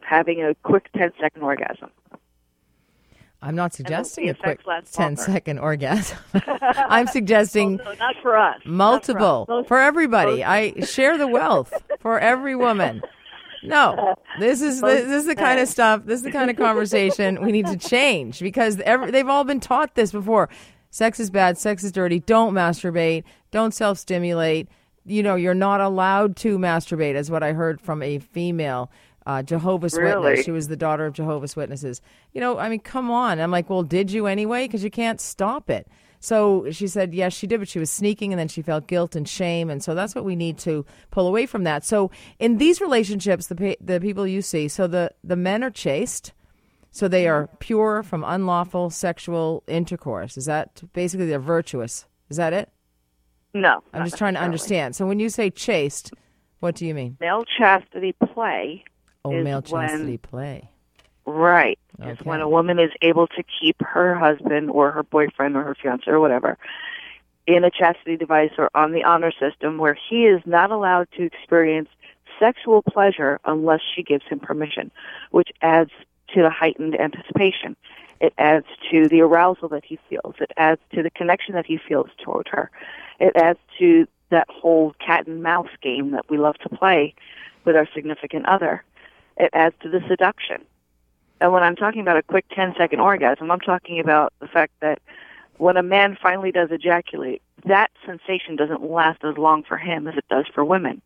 [0.00, 1.90] having a quick 10 second orgasm.
[3.44, 5.22] I'm not suggesting a quick effects last 10 longer.
[5.22, 6.18] second orgasm.
[6.62, 8.60] I'm suggesting Oh, no, not for us.
[8.64, 9.16] Not for us.
[9.16, 10.44] multiple for everybody.
[10.44, 13.02] I share the wealth for every woman.
[13.62, 16.02] No, this is this, is the kind of stuff.
[16.04, 19.60] This is the kind of conversation we need to change because every, they've all been
[19.60, 20.48] taught this before.
[20.90, 21.56] Sex is bad.
[21.56, 22.20] Sex is dirty.
[22.20, 23.24] Don't masturbate.
[23.50, 24.68] Don't self stimulate.
[25.04, 28.90] You know, you're not allowed to masturbate, is what I heard from a female
[29.26, 30.30] uh, Jehovah's Really?
[30.30, 30.44] Witness.
[30.44, 32.00] She was the daughter of Jehovah's Witnesses.
[32.32, 33.40] You know, I mean, come on.
[33.40, 34.66] I'm like, well, did you anyway?
[34.66, 35.88] Because you can't stop it.
[36.22, 39.16] So she said, yes, she did, but she was sneaking and then she felt guilt
[39.16, 39.68] and shame.
[39.68, 41.84] And so that's what we need to pull away from that.
[41.84, 46.32] So in these relationships, the, the people you see, so the, the men are chaste.
[46.92, 50.36] So they are pure from unlawful sexual intercourse.
[50.36, 52.06] Is that basically they're virtuous?
[52.28, 52.70] Is that it?
[53.52, 53.82] No.
[53.92, 54.94] I'm just trying to understand.
[54.94, 56.12] So when you say chaste,
[56.60, 57.16] what do you mean?
[57.18, 58.84] Male chastity play
[59.24, 60.70] Oh, male chastity play.
[61.24, 61.78] Right.
[62.00, 62.28] It's Okay.
[62.28, 66.10] when a woman is able to keep her husband or her boyfriend or her fiance
[66.10, 66.58] or whatever
[67.46, 71.24] in a chastity device or on the honor system where he is not allowed to
[71.24, 71.88] experience
[72.38, 74.90] sexual pleasure unless she gives him permission,
[75.30, 75.90] which adds
[76.34, 77.76] to the heightened anticipation.
[78.20, 80.36] It adds to the arousal that he feels.
[80.40, 82.70] It adds to the connection that he feels toward her.
[83.18, 87.14] It adds to that whole cat and mouse game that we love to play
[87.64, 88.84] with our significant other.
[89.36, 90.62] It adds to the seduction.
[91.42, 94.74] And when I'm talking about a quick 10 second orgasm, I'm talking about the fact
[94.80, 95.00] that
[95.56, 100.16] when a man finally does ejaculate, that sensation doesn't last as long for him as
[100.16, 101.02] it does for women.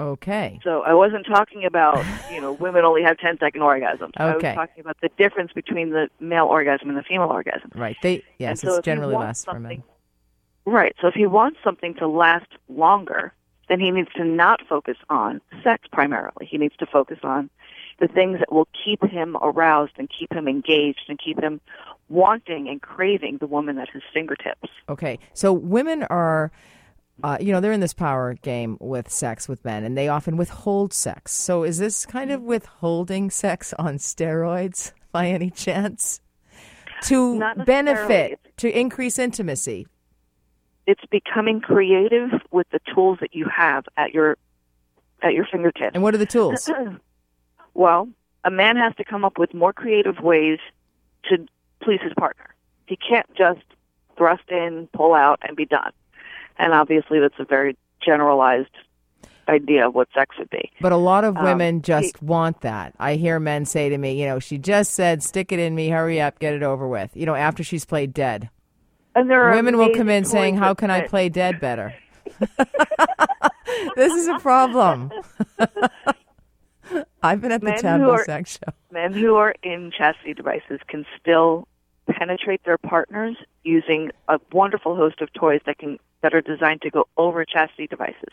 [0.00, 0.58] Okay.
[0.64, 4.10] So I wasn't talking about, you know, women only have 10 second orgasms.
[4.18, 4.18] Okay.
[4.18, 7.70] I was talking about the difference between the male orgasm and the female orgasm.
[7.76, 7.96] Right.
[8.02, 9.84] They yes, so it's generally less for men.
[10.66, 10.94] Right.
[11.00, 13.32] So if he wants something to last longer,
[13.68, 16.46] then he needs to not focus on sex primarily.
[16.46, 17.48] He needs to focus on
[17.98, 21.60] the things that will keep him aroused and keep him engaged and keep him
[22.08, 24.68] wanting and craving the woman at his fingertips.
[24.88, 25.18] Okay.
[25.34, 26.50] So women are
[27.22, 30.36] uh, you know, they're in this power game with sex with men, and they often
[30.36, 31.32] withhold sex.
[31.32, 36.20] So, is this kind of withholding sex on steroids by any chance
[37.02, 39.88] to benefit, to increase intimacy?
[40.86, 44.38] It's becoming creative with the tools that you have at your
[45.20, 45.90] at your fingertips.
[45.94, 46.70] And what are the tools?
[47.78, 48.08] well,
[48.44, 50.58] a man has to come up with more creative ways
[51.30, 51.46] to
[51.80, 52.54] please his partner.
[52.86, 53.60] He can't just
[54.16, 55.92] thrust in, pull out, and be done.
[56.58, 58.74] And obviously, that's a very generalized
[59.48, 60.72] idea of what sex would be.
[60.80, 62.94] But a lot of Um, women just want that.
[62.98, 65.88] I hear men say to me, you know, she just said, stick it in me,
[65.88, 68.50] hurry up, get it over with, you know, after she's played dead.
[69.14, 71.94] And there are Women will come in saying, how can I play dead better?
[73.96, 75.12] this is a problem.
[77.22, 78.72] I've been at the Men who taboo are- sex show.
[78.90, 81.66] men who are in chastity devices can still
[82.10, 86.90] penetrate their partners using a wonderful host of toys that can that are designed to
[86.90, 88.32] go over chastity devices.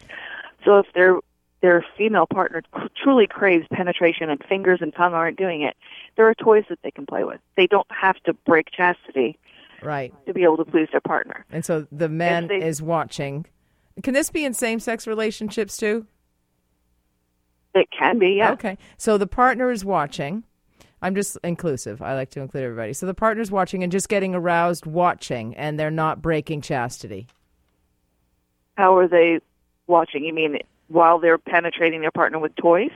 [0.64, 1.18] So if their
[1.62, 2.62] their female partner
[3.02, 5.76] truly craves penetration and fingers and tongue aren't doing it,
[6.16, 7.40] there are toys that they can play with.
[7.58, 9.38] They don't have to break chastity
[9.82, 10.14] Right.
[10.28, 11.46] to be able to please their partner.
[11.52, 13.46] And so the man they- is watching.
[14.04, 16.06] Can this be in same sex relationships too?
[17.76, 18.54] It can be, yeah.
[18.54, 18.78] Okay.
[18.98, 20.44] So the partner is watching.
[21.02, 22.02] I'm just inclusive.
[22.02, 22.94] I like to include everybody.
[22.94, 27.28] So the partner's watching and just getting aroused watching, and they're not breaking chastity.
[28.78, 29.40] How are they
[29.88, 30.24] watching?
[30.24, 32.92] You mean while they're penetrating their partner with toys?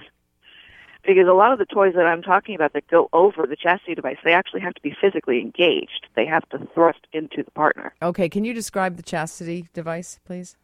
[1.05, 3.95] Because a lot of the toys that I'm talking about that go over the chastity
[3.95, 6.07] device, they actually have to be physically engaged.
[6.15, 7.93] They have to thrust into the partner.
[8.01, 8.29] Okay.
[8.29, 10.55] Can you describe the chastity device, please?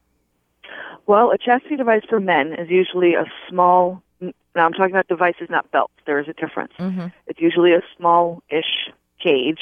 [1.05, 4.01] Well, a chastity device for men is usually a small.
[4.55, 5.93] Now I'm talking about devices, not belts.
[6.05, 6.73] There is a difference.
[6.79, 7.07] Mm-hmm.
[7.27, 8.89] It's usually a small-ish
[9.21, 9.59] cage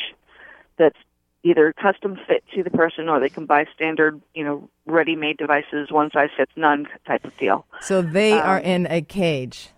[0.77, 0.97] that's
[1.43, 5.91] either custom fit to the person, or they can buy standard, you know, ready-made devices,
[5.91, 7.65] one size fits none type of deal.
[7.81, 9.69] So they are Um, in a cage,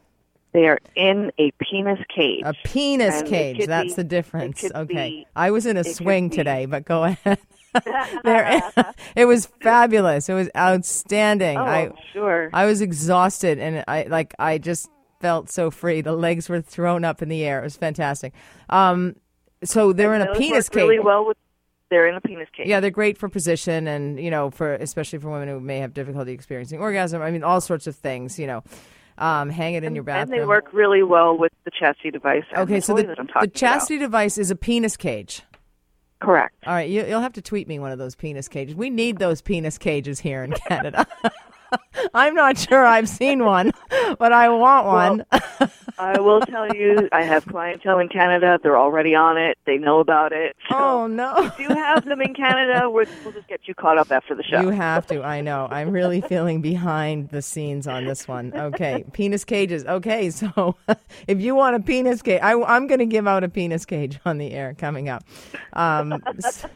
[0.52, 2.44] They are in a penis cage.
[2.46, 3.66] a penis And cage.
[3.66, 4.64] That's be- the difference.
[4.64, 5.10] Okay.
[5.10, 7.40] be- I was in a swing today, but go ahead.
[8.24, 8.62] there,
[9.16, 10.30] it was fabulous.
[10.30, 11.58] It was outstanding.
[11.58, 12.50] oh, I sure.
[12.54, 16.02] I was exhausted and I like I just felt so free.
[16.02, 17.60] The legs were thrown up in the air.
[17.60, 18.34] It was fantastic.
[18.70, 19.16] Um,
[19.64, 20.82] so they're in a penis work cage.
[20.82, 21.38] Really well with.
[21.90, 22.68] They're in a penis cage.
[22.68, 25.94] Yeah, they're great for position and you know for especially for women who may have
[25.94, 27.22] difficulty experiencing orgasm.
[27.22, 28.40] I mean, all sorts of things.
[28.40, 28.64] You know,
[29.18, 30.34] um, hang it in your bathroom.
[30.34, 32.44] And they work really well with the chastity device.
[32.58, 35.44] okay, the so the, the chastity device is a penis cage.
[36.20, 36.56] Correct.
[36.66, 38.76] All right, you, you'll have to tweet me one of those penis cages.
[38.76, 41.06] We need those penis cages here in Canada.
[42.14, 43.72] I'm not sure I've seen one,
[44.20, 45.26] but I want one.
[45.98, 48.60] I will tell you, I have clientele in Canada.
[48.62, 49.58] They're already on it.
[49.66, 50.56] They know about it.
[50.70, 51.46] So oh no.
[51.46, 54.62] if you have them in Canada, we'll just get you caught up after the show.
[54.62, 55.24] You have to.
[55.24, 55.68] I know.
[55.72, 58.54] I'm really feeling behind the scenes on this one.
[58.54, 59.86] Okay, penis cages.
[59.86, 60.76] Okay, so
[61.28, 64.20] if you want a penis cage, I, am going to give out a penis cage
[64.26, 65.24] on the air coming up.
[65.74, 66.70] Um, so,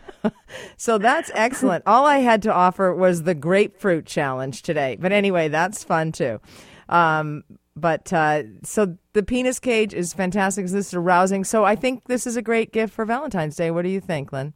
[0.78, 1.84] so that's excellent.
[1.86, 4.98] All I had to offer was the grapefruit challenge today.
[5.00, 6.40] But anyway, that's fun too.
[6.88, 7.44] Um,
[7.76, 10.66] but uh, so the penis cage is fantastic.
[10.66, 11.44] This is arousing.
[11.44, 13.72] So I think this is a great gift for Valentine's Day.
[13.72, 14.54] What do you think, Lynn?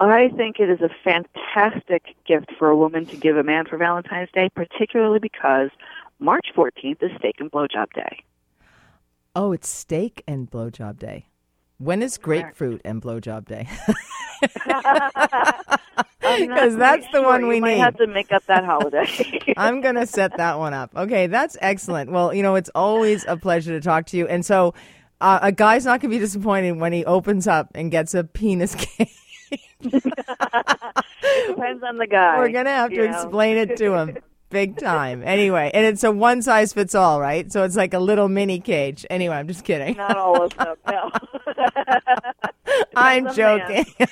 [0.00, 3.78] I think it is a fantastic gift for a woman to give a man for
[3.78, 5.70] Valentine's Day, particularly because
[6.18, 8.24] March 14th is Steak and Blowjob Day.
[9.36, 11.26] Oh, it's steak and blowjob day.
[11.84, 13.68] When is grapefruit and blowjob day?
[16.38, 17.26] Because that's the sure.
[17.26, 17.80] one we you might need.
[17.80, 19.06] have to make up that holiday.
[19.56, 20.90] I'm going to set that one up.
[20.96, 22.10] Okay, that's excellent.
[22.10, 24.26] Well, you know, it's always a pleasure to talk to you.
[24.26, 24.74] And so
[25.20, 28.24] uh, a guy's not going to be disappointed when he opens up and gets a
[28.24, 29.10] penis cage.
[29.80, 30.02] it
[31.48, 32.38] depends on the guy.
[32.38, 33.04] We're gonna have to know.
[33.04, 34.18] explain it to him.
[34.50, 35.22] Big time.
[35.24, 37.50] Anyway, and it's a one size fits all, right?
[37.50, 39.04] So it's like a little mini cage.
[39.10, 39.96] Anyway, I'm just kidding.
[39.96, 40.76] Not all of them.
[40.88, 41.10] No.
[42.96, 43.84] I'm Depends on the man.
[43.98, 44.06] joking.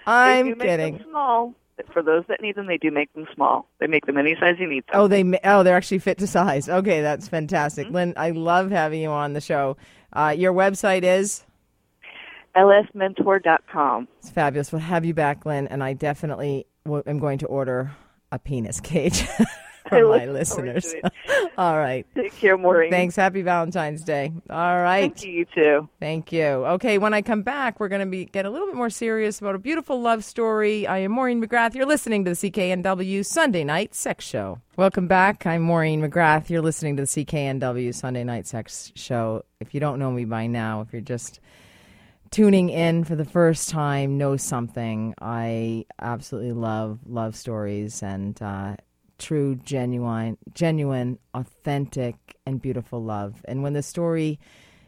[0.06, 1.04] I'm They do make kidding.
[1.08, 1.54] Small.
[1.92, 3.68] For those that need them, they do make them small.
[3.80, 5.00] They make them any size you need them.
[5.00, 6.68] Oh, they oh they're actually fit to size.
[6.68, 7.36] Okay, that's Mm-hmm.
[7.36, 8.14] fantastic, Lynn.
[8.16, 9.76] I love having you on the show.
[10.12, 11.44] Uh, your website is
[12.54, 14.08] lsmentor.com.
[14.18, 14.72] it's fabulous.
[14.72, 17.92] We'll have you back, Lynn, and I definitely w- am going to order
[18.32, 19.24] a penis cage
[19.88, 20.94] For my listeners.
[21.58, 22.06] All right.
[22.14, 22.90] Take care, Maureen.
[22.90, 23.14] Thanks.
[23.14, 24.32] Happy Valentine's Day.
[24.50, 25.14] All right.
[25.14, 25.88] Thank you, you too.
[26.00, 26.44] Thank you.
[26.44, 29.40] Okay, when I come back, we're going to be get a little bit more serious
[29.40, 30.86] about a beautiful love story.
[30.86, 31.74] I am Maureen McGrath.
[31.74, 34.60] You're listening to the CKNW Sunday Night Sex Show.
[34.76, 35.46] Welcome back.
[35.46, 36.50] I'm Maureen McGrath.
[36.50, 39.44] You're listening to the CKNW Sunday Night Sex Show.
[39.60, 41.40] If you don't know me by now, if you're just
[42.30, 45.14] tuning in for the first time, know something.
[45.20, 48.76] I absolutely love love stories and uh,
[49.18, 53.44] true, genuine, genuine, authentic, and beautiful love.
[53.46, 54.38] And when the story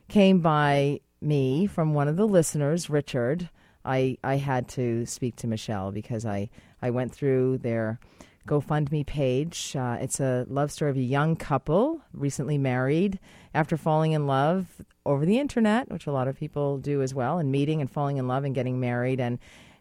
[0.08, 3.48] came by me from one of the listeners, Richard,
[3.84, 6.50] I, I had to speak to Michelle because I,
[6.82, 7.98] I went through their
[8.46, 9.76] GoFundMe page.
[9.76, 13.18] Uh, it's a love story of a young couple, recently married,
[13.54, 14.66] after falling in love
[15.04, 18.16] over the internet, which a lot of people do as well, and meeting and falling
[18.16, 19.20] in love and getting married.
[19.20, 19.38] And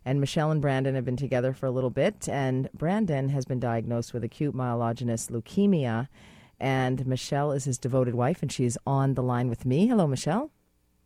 [0.08, 3.60] and Michelle and Brandon have been together for a little bit, and Brandon has been
[3.60, 6.08] diagnosed with acute myelogenous leukemia,
[6.62, 9.86] and Michelle is his devoted wife, and she's on the line with me.
[9.88, 10.50] Hello, Michelle.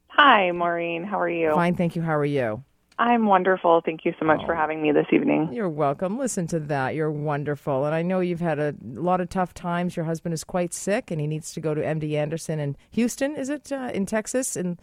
[0.09, 1.03] Hi, Maureen.
[1.03, 1.51] How are you?
[1.51, 2.03] Fine, thank you.
[2.03, 2.63] How are you?
[2.99, 3.81] I'm wonderful.
[3.83, 5.51] Thank you so much for having me this evening.
[5.51, 6.19] You're welcome.
[6.19, 6.93] Listen to that.
[6.93, 7.85] You're wonderful.
[7.85, 9.95] And I know you've had a lot of tough times.
[9.95, 13.35] Your husband is quite sick and he needs to go to MD Anderson in Houston,
[13.35, 13.71] is it?
[13.71, 14.77] Uh, in Texas, in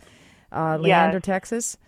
[0.50, 1.22] uh, Leander, Yes.
[1.22, 1.78] Texas?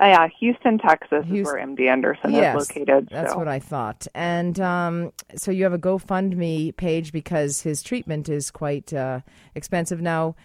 [0.00, 3.08] Uh, yeah, Houston, Texas Houston- is where MD Anderson yes, is located.
[3.10, 3.38] That's so.
[3.38, 4.06] what I thought.
[4.14, 9.20] And um, so you have a GoFundMe page because his treatment is quite uh,
[9.54, 10.00] expensive.
[10.00, 10.36] Now,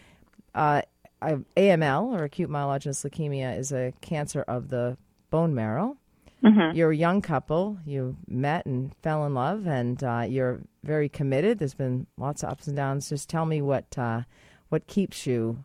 [0.55, 0.81] uh,
[1.21, 4.97] AML, or acute myelogenous leukemia, is a cancer of the
[5.29, 5.97] bone marrow.
[6.43, 6.75] Mm-hmm.
[6.75, 7.77] You're a young couple.
[7.85, 11.59] You met and fell in love, and uh, you're very committed.
[11.59, 13.07] There's been lots of ups and downs.
[13.07, 14.23] Just tell me what uh,
[14.69, 15.63] what keeps you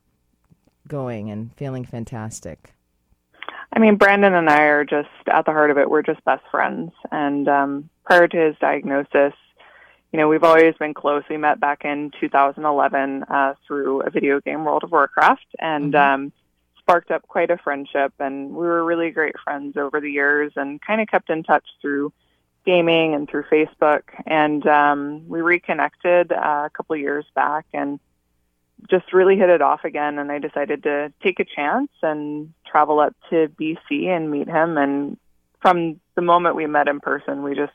[0.86, 2.74] going and feeling fantastic.
[3.72, 5.90] I mean, Brandon and I are just at the heart of it.
[5.90, 6.92] We're just best friends.
[7.12, 9.34] And um, prior to his diagnosis,
[10.12, 11.22] you know, we've always been close.
[11.28, 16.32] We met back in 2011 uh, through a video game, World of Warcraft, and um,
[16.78, 18.14] sparked up quite a friendship.
[18.18, 21.66] And we were really great friends over the years, and kind of kept in touch
[21.82, 22.12] through
[22.64, 24.02] gaming and through Facebook.
[24.26, 28.00] And um, we reconnected uh, a couple of years back, and
[28.89, 33.01] just really hit it off again and I decided to take a chance and travel
[33.01, 34.79] up to BC and meet him.
[34.79, 35.16] And
[35.61, 37.72] from the moment we met in person we just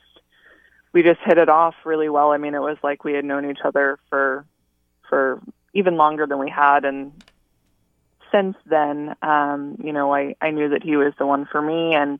[0.92, 2.32] we just hit it off really well.
[2.32, 4.44] I mean it was like we had known each other for
[5.08, 5.40] for
[5.74, 6.84] even longer than we had.
[6.84, 7.12] And
[8.32, 11.94] since then um you know I I knew that he was the one for me.
[11.94, 12.18] And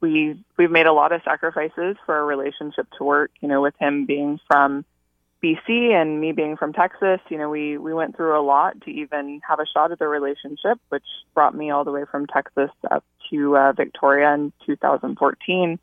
[0.00, 3.74] we we've made a lot of sacrifices for our relationship to work, you know, with
[3.78, 4.84] him being from
[5.46, 8.90] BC and me being from Texas, you know, we we went through a lot to
[8.90, 12.70] even have a shot at the relationship, which brought me all the way from Texas
[12.90, 15.78] up to uh, Victoria in 2014,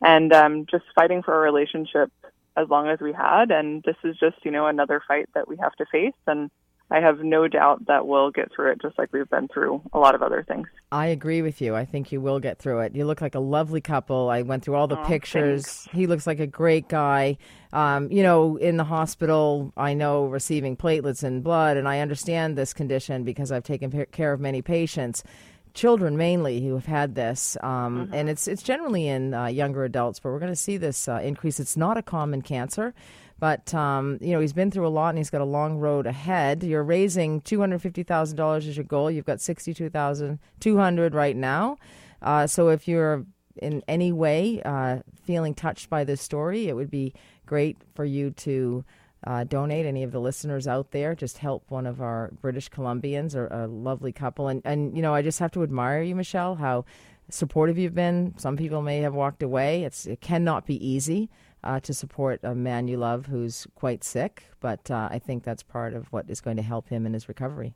[0.00, 2.10] and um, just fighting for a relationship
[2.56, 3.50] as long as we had.
[3.50, 6.50] And this is just you know another fight that we have to face, and
[6.90, 9.98] I have no doubt that we'll get through it, just like we've been through a
[9.98, 10.68] lot of other things.
[10.92, 11.74] I agree with you.
[11.74, 12.94] I think you will get through it.
[12.94, 14.28] You look like a lovely couple.
[14.28, 15.88] I went through all the Aw, pictures.
[15.92, 17.38] He looks like a great guy.
[17.72, 22.56] Um, you know, in the hospital, I know receiving platelets and blood, and I understand
[22.56, 25.24] this condition because I've taken care of many patients.
[25.72, 30.20] Children mainly who have had this, um, and it's it's generally in uh, younger adults,
[30.20, 31.58] but we're going to see this uh, increase.
[31.58, 32.94] It's not a common cancer,
[33.38, 36.06] but um, you know he's been through a lot and he's got a long road
[36.06, 36.62] ahead.
[36.62, 39.10] You're raising two hundred fifty thousand dollars as your goal.
[39.10, 41.76] You've got sixty two thousand two hundred right now.
[42.22, 43.26] Uh, so if you're
[43.56, 47.12] in any way uh, feeling touched by this story, it would be
[47.46, 48.84] great for you to.
[49.26, 51.14] Uh, donate any of the listeners out there.
[51.14, 54.48] Just help one of our British Columbians or a lovely couple.
[54.48, 56.84] And, and, you know, I just have to admire you, Michelle, how
[57.30, 58.34] supportive you've been.
[58.36, 59.84] Some people may have walked away.
[59.84, 61.30] It's, it cannot be easy
[61.64, 65.62] uh, to support a man you love who's quite sick, but uh, I think that's
[65.62, 67.74] part of what is going to help him in his recovery.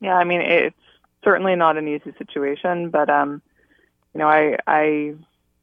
[0.00, 0.76] Yeah, I mean it's
[1.24, 3.42] certainly not an easy situation, but um,
[4.12, 5.14] you know, I I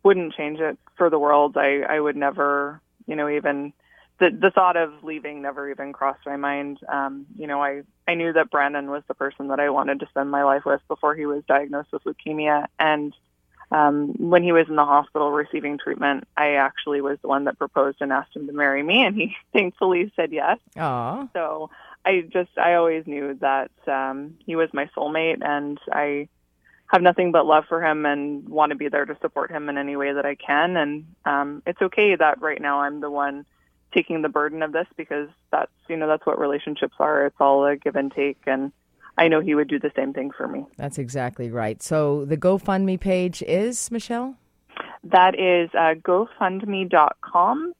[0.03, 1.55] wouldn't change it for the world.
[1.57, 3.71] I I would never, you know, even
[4.19, 6.79] the the thought of leaving never even crossed my mind.
[6.91, 10.07] Um, you know, I I knew that Brandon was the person that I wanted to
[10.07, 13.13] spend my life with before he was diagnosed with leukemia, and
[13.71, 17.57] um, when he was in the hospital receiving treatment, I actually was the one that
[17.57, 20.59] proposed and asked him to marry me, and he thankfully said yes.
[20.75, 21.29] Aww.
[21.33, 21.69] So
[22.05, 26.27] I just, I always knew that um, he was my soulmate, and I
[26.87, 29.77] have nothing but love for him and want to be there to support him in
[29.77, 30.75] any way that I can.
[30.75, 33.45] And um, it's okay that right now I'm the one
[33.93, 37.25] taking the burden of this because that's, you know, that's what relationships are.
[37.27, 38.73] It's all a give and take, and
[39.17, 40.65] I know he would do the same thing for me.
[40.77, 41.81] That's exactly right.
[41.81, 44.35] So the GoFundMe page is, Michelle?
[45.03, 47.73] That is uh, gofundme.com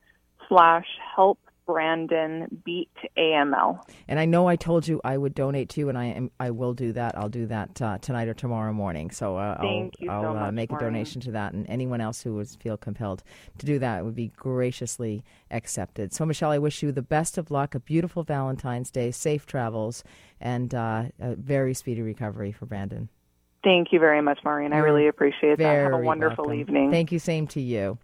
[0.48, 3.82] slash help Brandon beat AML.
[4.08, 6.52] And I know I told you I would donate to you, and I am I
[6.52, 7.18] will do that.
[7.18, 9.12] I'll do that uh, tonight or tomorrow morning.
[9.12, 12.02] So uh, I'll, you I'll so uh, much, make a donation to that, and anyone
[12.02, 13.24] else who would feel compelled
[13.58, 16.14] to do that would be graciously accepted.
[16.14, 20.04] So Michelle, I wish you the best of luck, a beautiful Valentine's Day, safe travels,
[20.40, 23.10] and uh, a very speedy recovery for Brandon.
[23.64, 24.74] Thank you very much, Maureen.
[24.74, 25.64] I really appreciate that.
[25.64, 26.60] Have a wonderful welcome.
[26.60, 26.92] evening.
[26.92, 27.20] Thank you.
[27.20, 28.00] Same to you.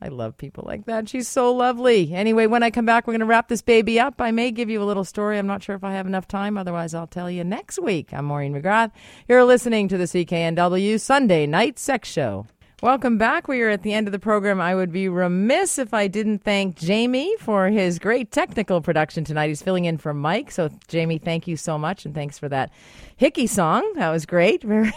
[0.00, 1.08] I love people like that.
[1.08, 2.12] She's so lovely.
[2.12, 4.20] Anyway, when I come back, we're going to wrap this baby up.
[4.20, 5.38] I may give you a little story.
[5.38, 6.58] I'm not sure if I have enough time.
[6.58, 8.12] Otherwise, I'll tell you next week.
[8.12, 8.90] I'm Maureen McGrath.
[9.26, 12.46] You're listening to the CKNW Sunday Night Sex Show.
[12.82, 13.48] Welcome back.
[13.48, 14.60] We are at the end of the program.
[14.60, 19.48] I would be remiss if I didn't thank Jamie for his great technical production tonight.
[19.48, 20.50] He's filling in for Mike.
[20.50, 22.04] So, Jamie, thank you so much.
[22.04, 22.70] And thanks for that
[23.16, 23.90] Hickey song.
[23.94, 24.62] That was great.
[24.62, 24.90] Very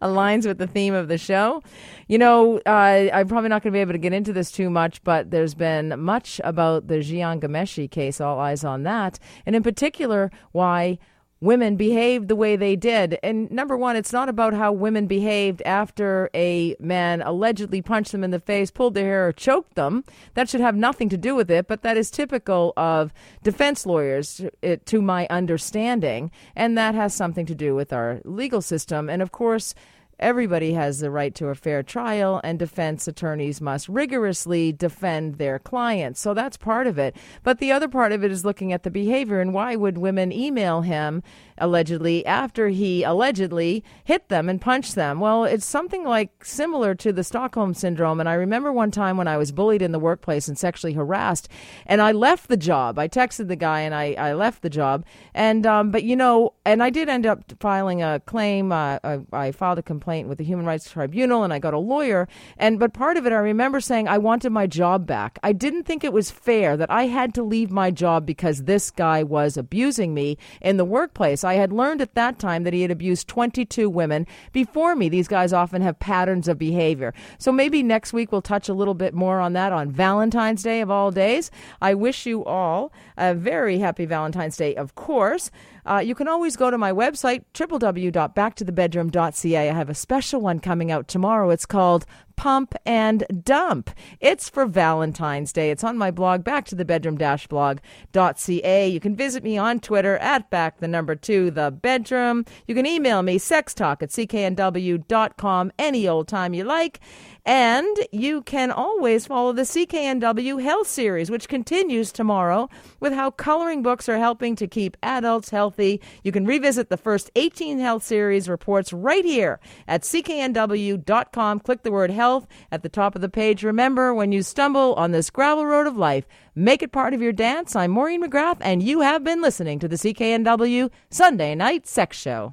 [0.00, 1.60] aligns with the theme of the show.
[2.06, 4.70] You know, uh, I'm probably not going to be able to get into this too
[4.70, 9.18] much, but there's been much about the Jian Ghomeshi case, all eyes on that.
[9.44, 10.98] And in particular, why
[11.44, 13.18] women behaved the way they did.
[13.22, 18.24] And number one, it's not about how women behaved after a man allegedly punched them
[18.24, 20.04] in the face, pulled their hair, or choked them.
[20.32, 24.40] That should have nothing to do with it, but that is typical of defense lawyers,
[24.86, 26.30] to my understanding.
[26.56, 29.10] And that has something to do with our legal system.
[29.10, 29.74] And of course,
[30.18, 35.58] Everybody has the right to a fair trial, and defense attorneys must rigorously defend their
[35.58, 36.20] clients.
[36.20, 37.16] So that's part of it.
[37.42, 40.32] But the other part of it is looking at the behavior and why would women
[40.32, 41.22] email him
[41.58, 45.20] allegedly after he allegedly hit them and punched them?
[45.20, 48.20] Well, it's something like similar to the Stockholm syndrome.
[48.20, 51.48] And I remember one time when I was bullied in the workplace and sexually harassed,
[51.86, 52.98] and I left the job.
[52.98, 55.04] I texted the guy and I, I left the job.
[55.34, 58.72] And, um, but you know, and I did end up filing a claim.
[58.72, 61.78] Uh, I, I filed a complaint with the Human Rights Tribunal and I got a
[61.78, 62.28] lawyer.
[62.56, 65.38] And, but part of it, I remember saying I wanted my job back.
[65.42, 68.90] I didn't think it was fair that I had to leave my job because this
[68.90, 71.43] guy was abusing me in the workplace.
[71.44, 75.08] I had learned at that time that he had abused 22 women before me.
[75.08, 77.14] These guys often have patterns of behavior.
[77.38, 80.80] So maybe next week we'll touch a little bit more on that on Valentine's Day
[80.80, 81.50] of all days.
[81.80, 85.50] I wish you all a very happy Valentine's Day, of course.
[85.86, 89.68] Uh, you can always go to my website, www.backtothe-bedroom.ca.
[89.68, 91.50] I have a special one coming out tomorrow.
[91.50, 92.06] It's called
[92.36, 93.90] Pump and Dump.
[94.20, 95.70] It's for Valentine's Day.
[95.70, 98.88] It's on my blog, backtothe-bedroom-blog.ca.
[98.88, 102.44] You can visit me on Twitter at back the number two, the bedroom.
[102.66, 107.00] You can email me, sextalk at cknw.com any old time you like.
[107.46, 112.70] And you can always follow the CKNW Health Series, which continues tomorrow
[113.00, 116.00] with how coloring books are helping to keep adults healthy.
[116.22, 121.60] You can revisit the first 18 Health Series reports right here at cknw.com.
[121.60, 123.62] Click the word health at the top of the page.
[123.62, 127.32] Remember, when you stumble on this gravel road of life, make it part of your
[127.32, 127.76] dance.
[127.76, 132.52] I'm Maureen McGrath, and you have been listening to the CKNW Sunday Night Sex Show.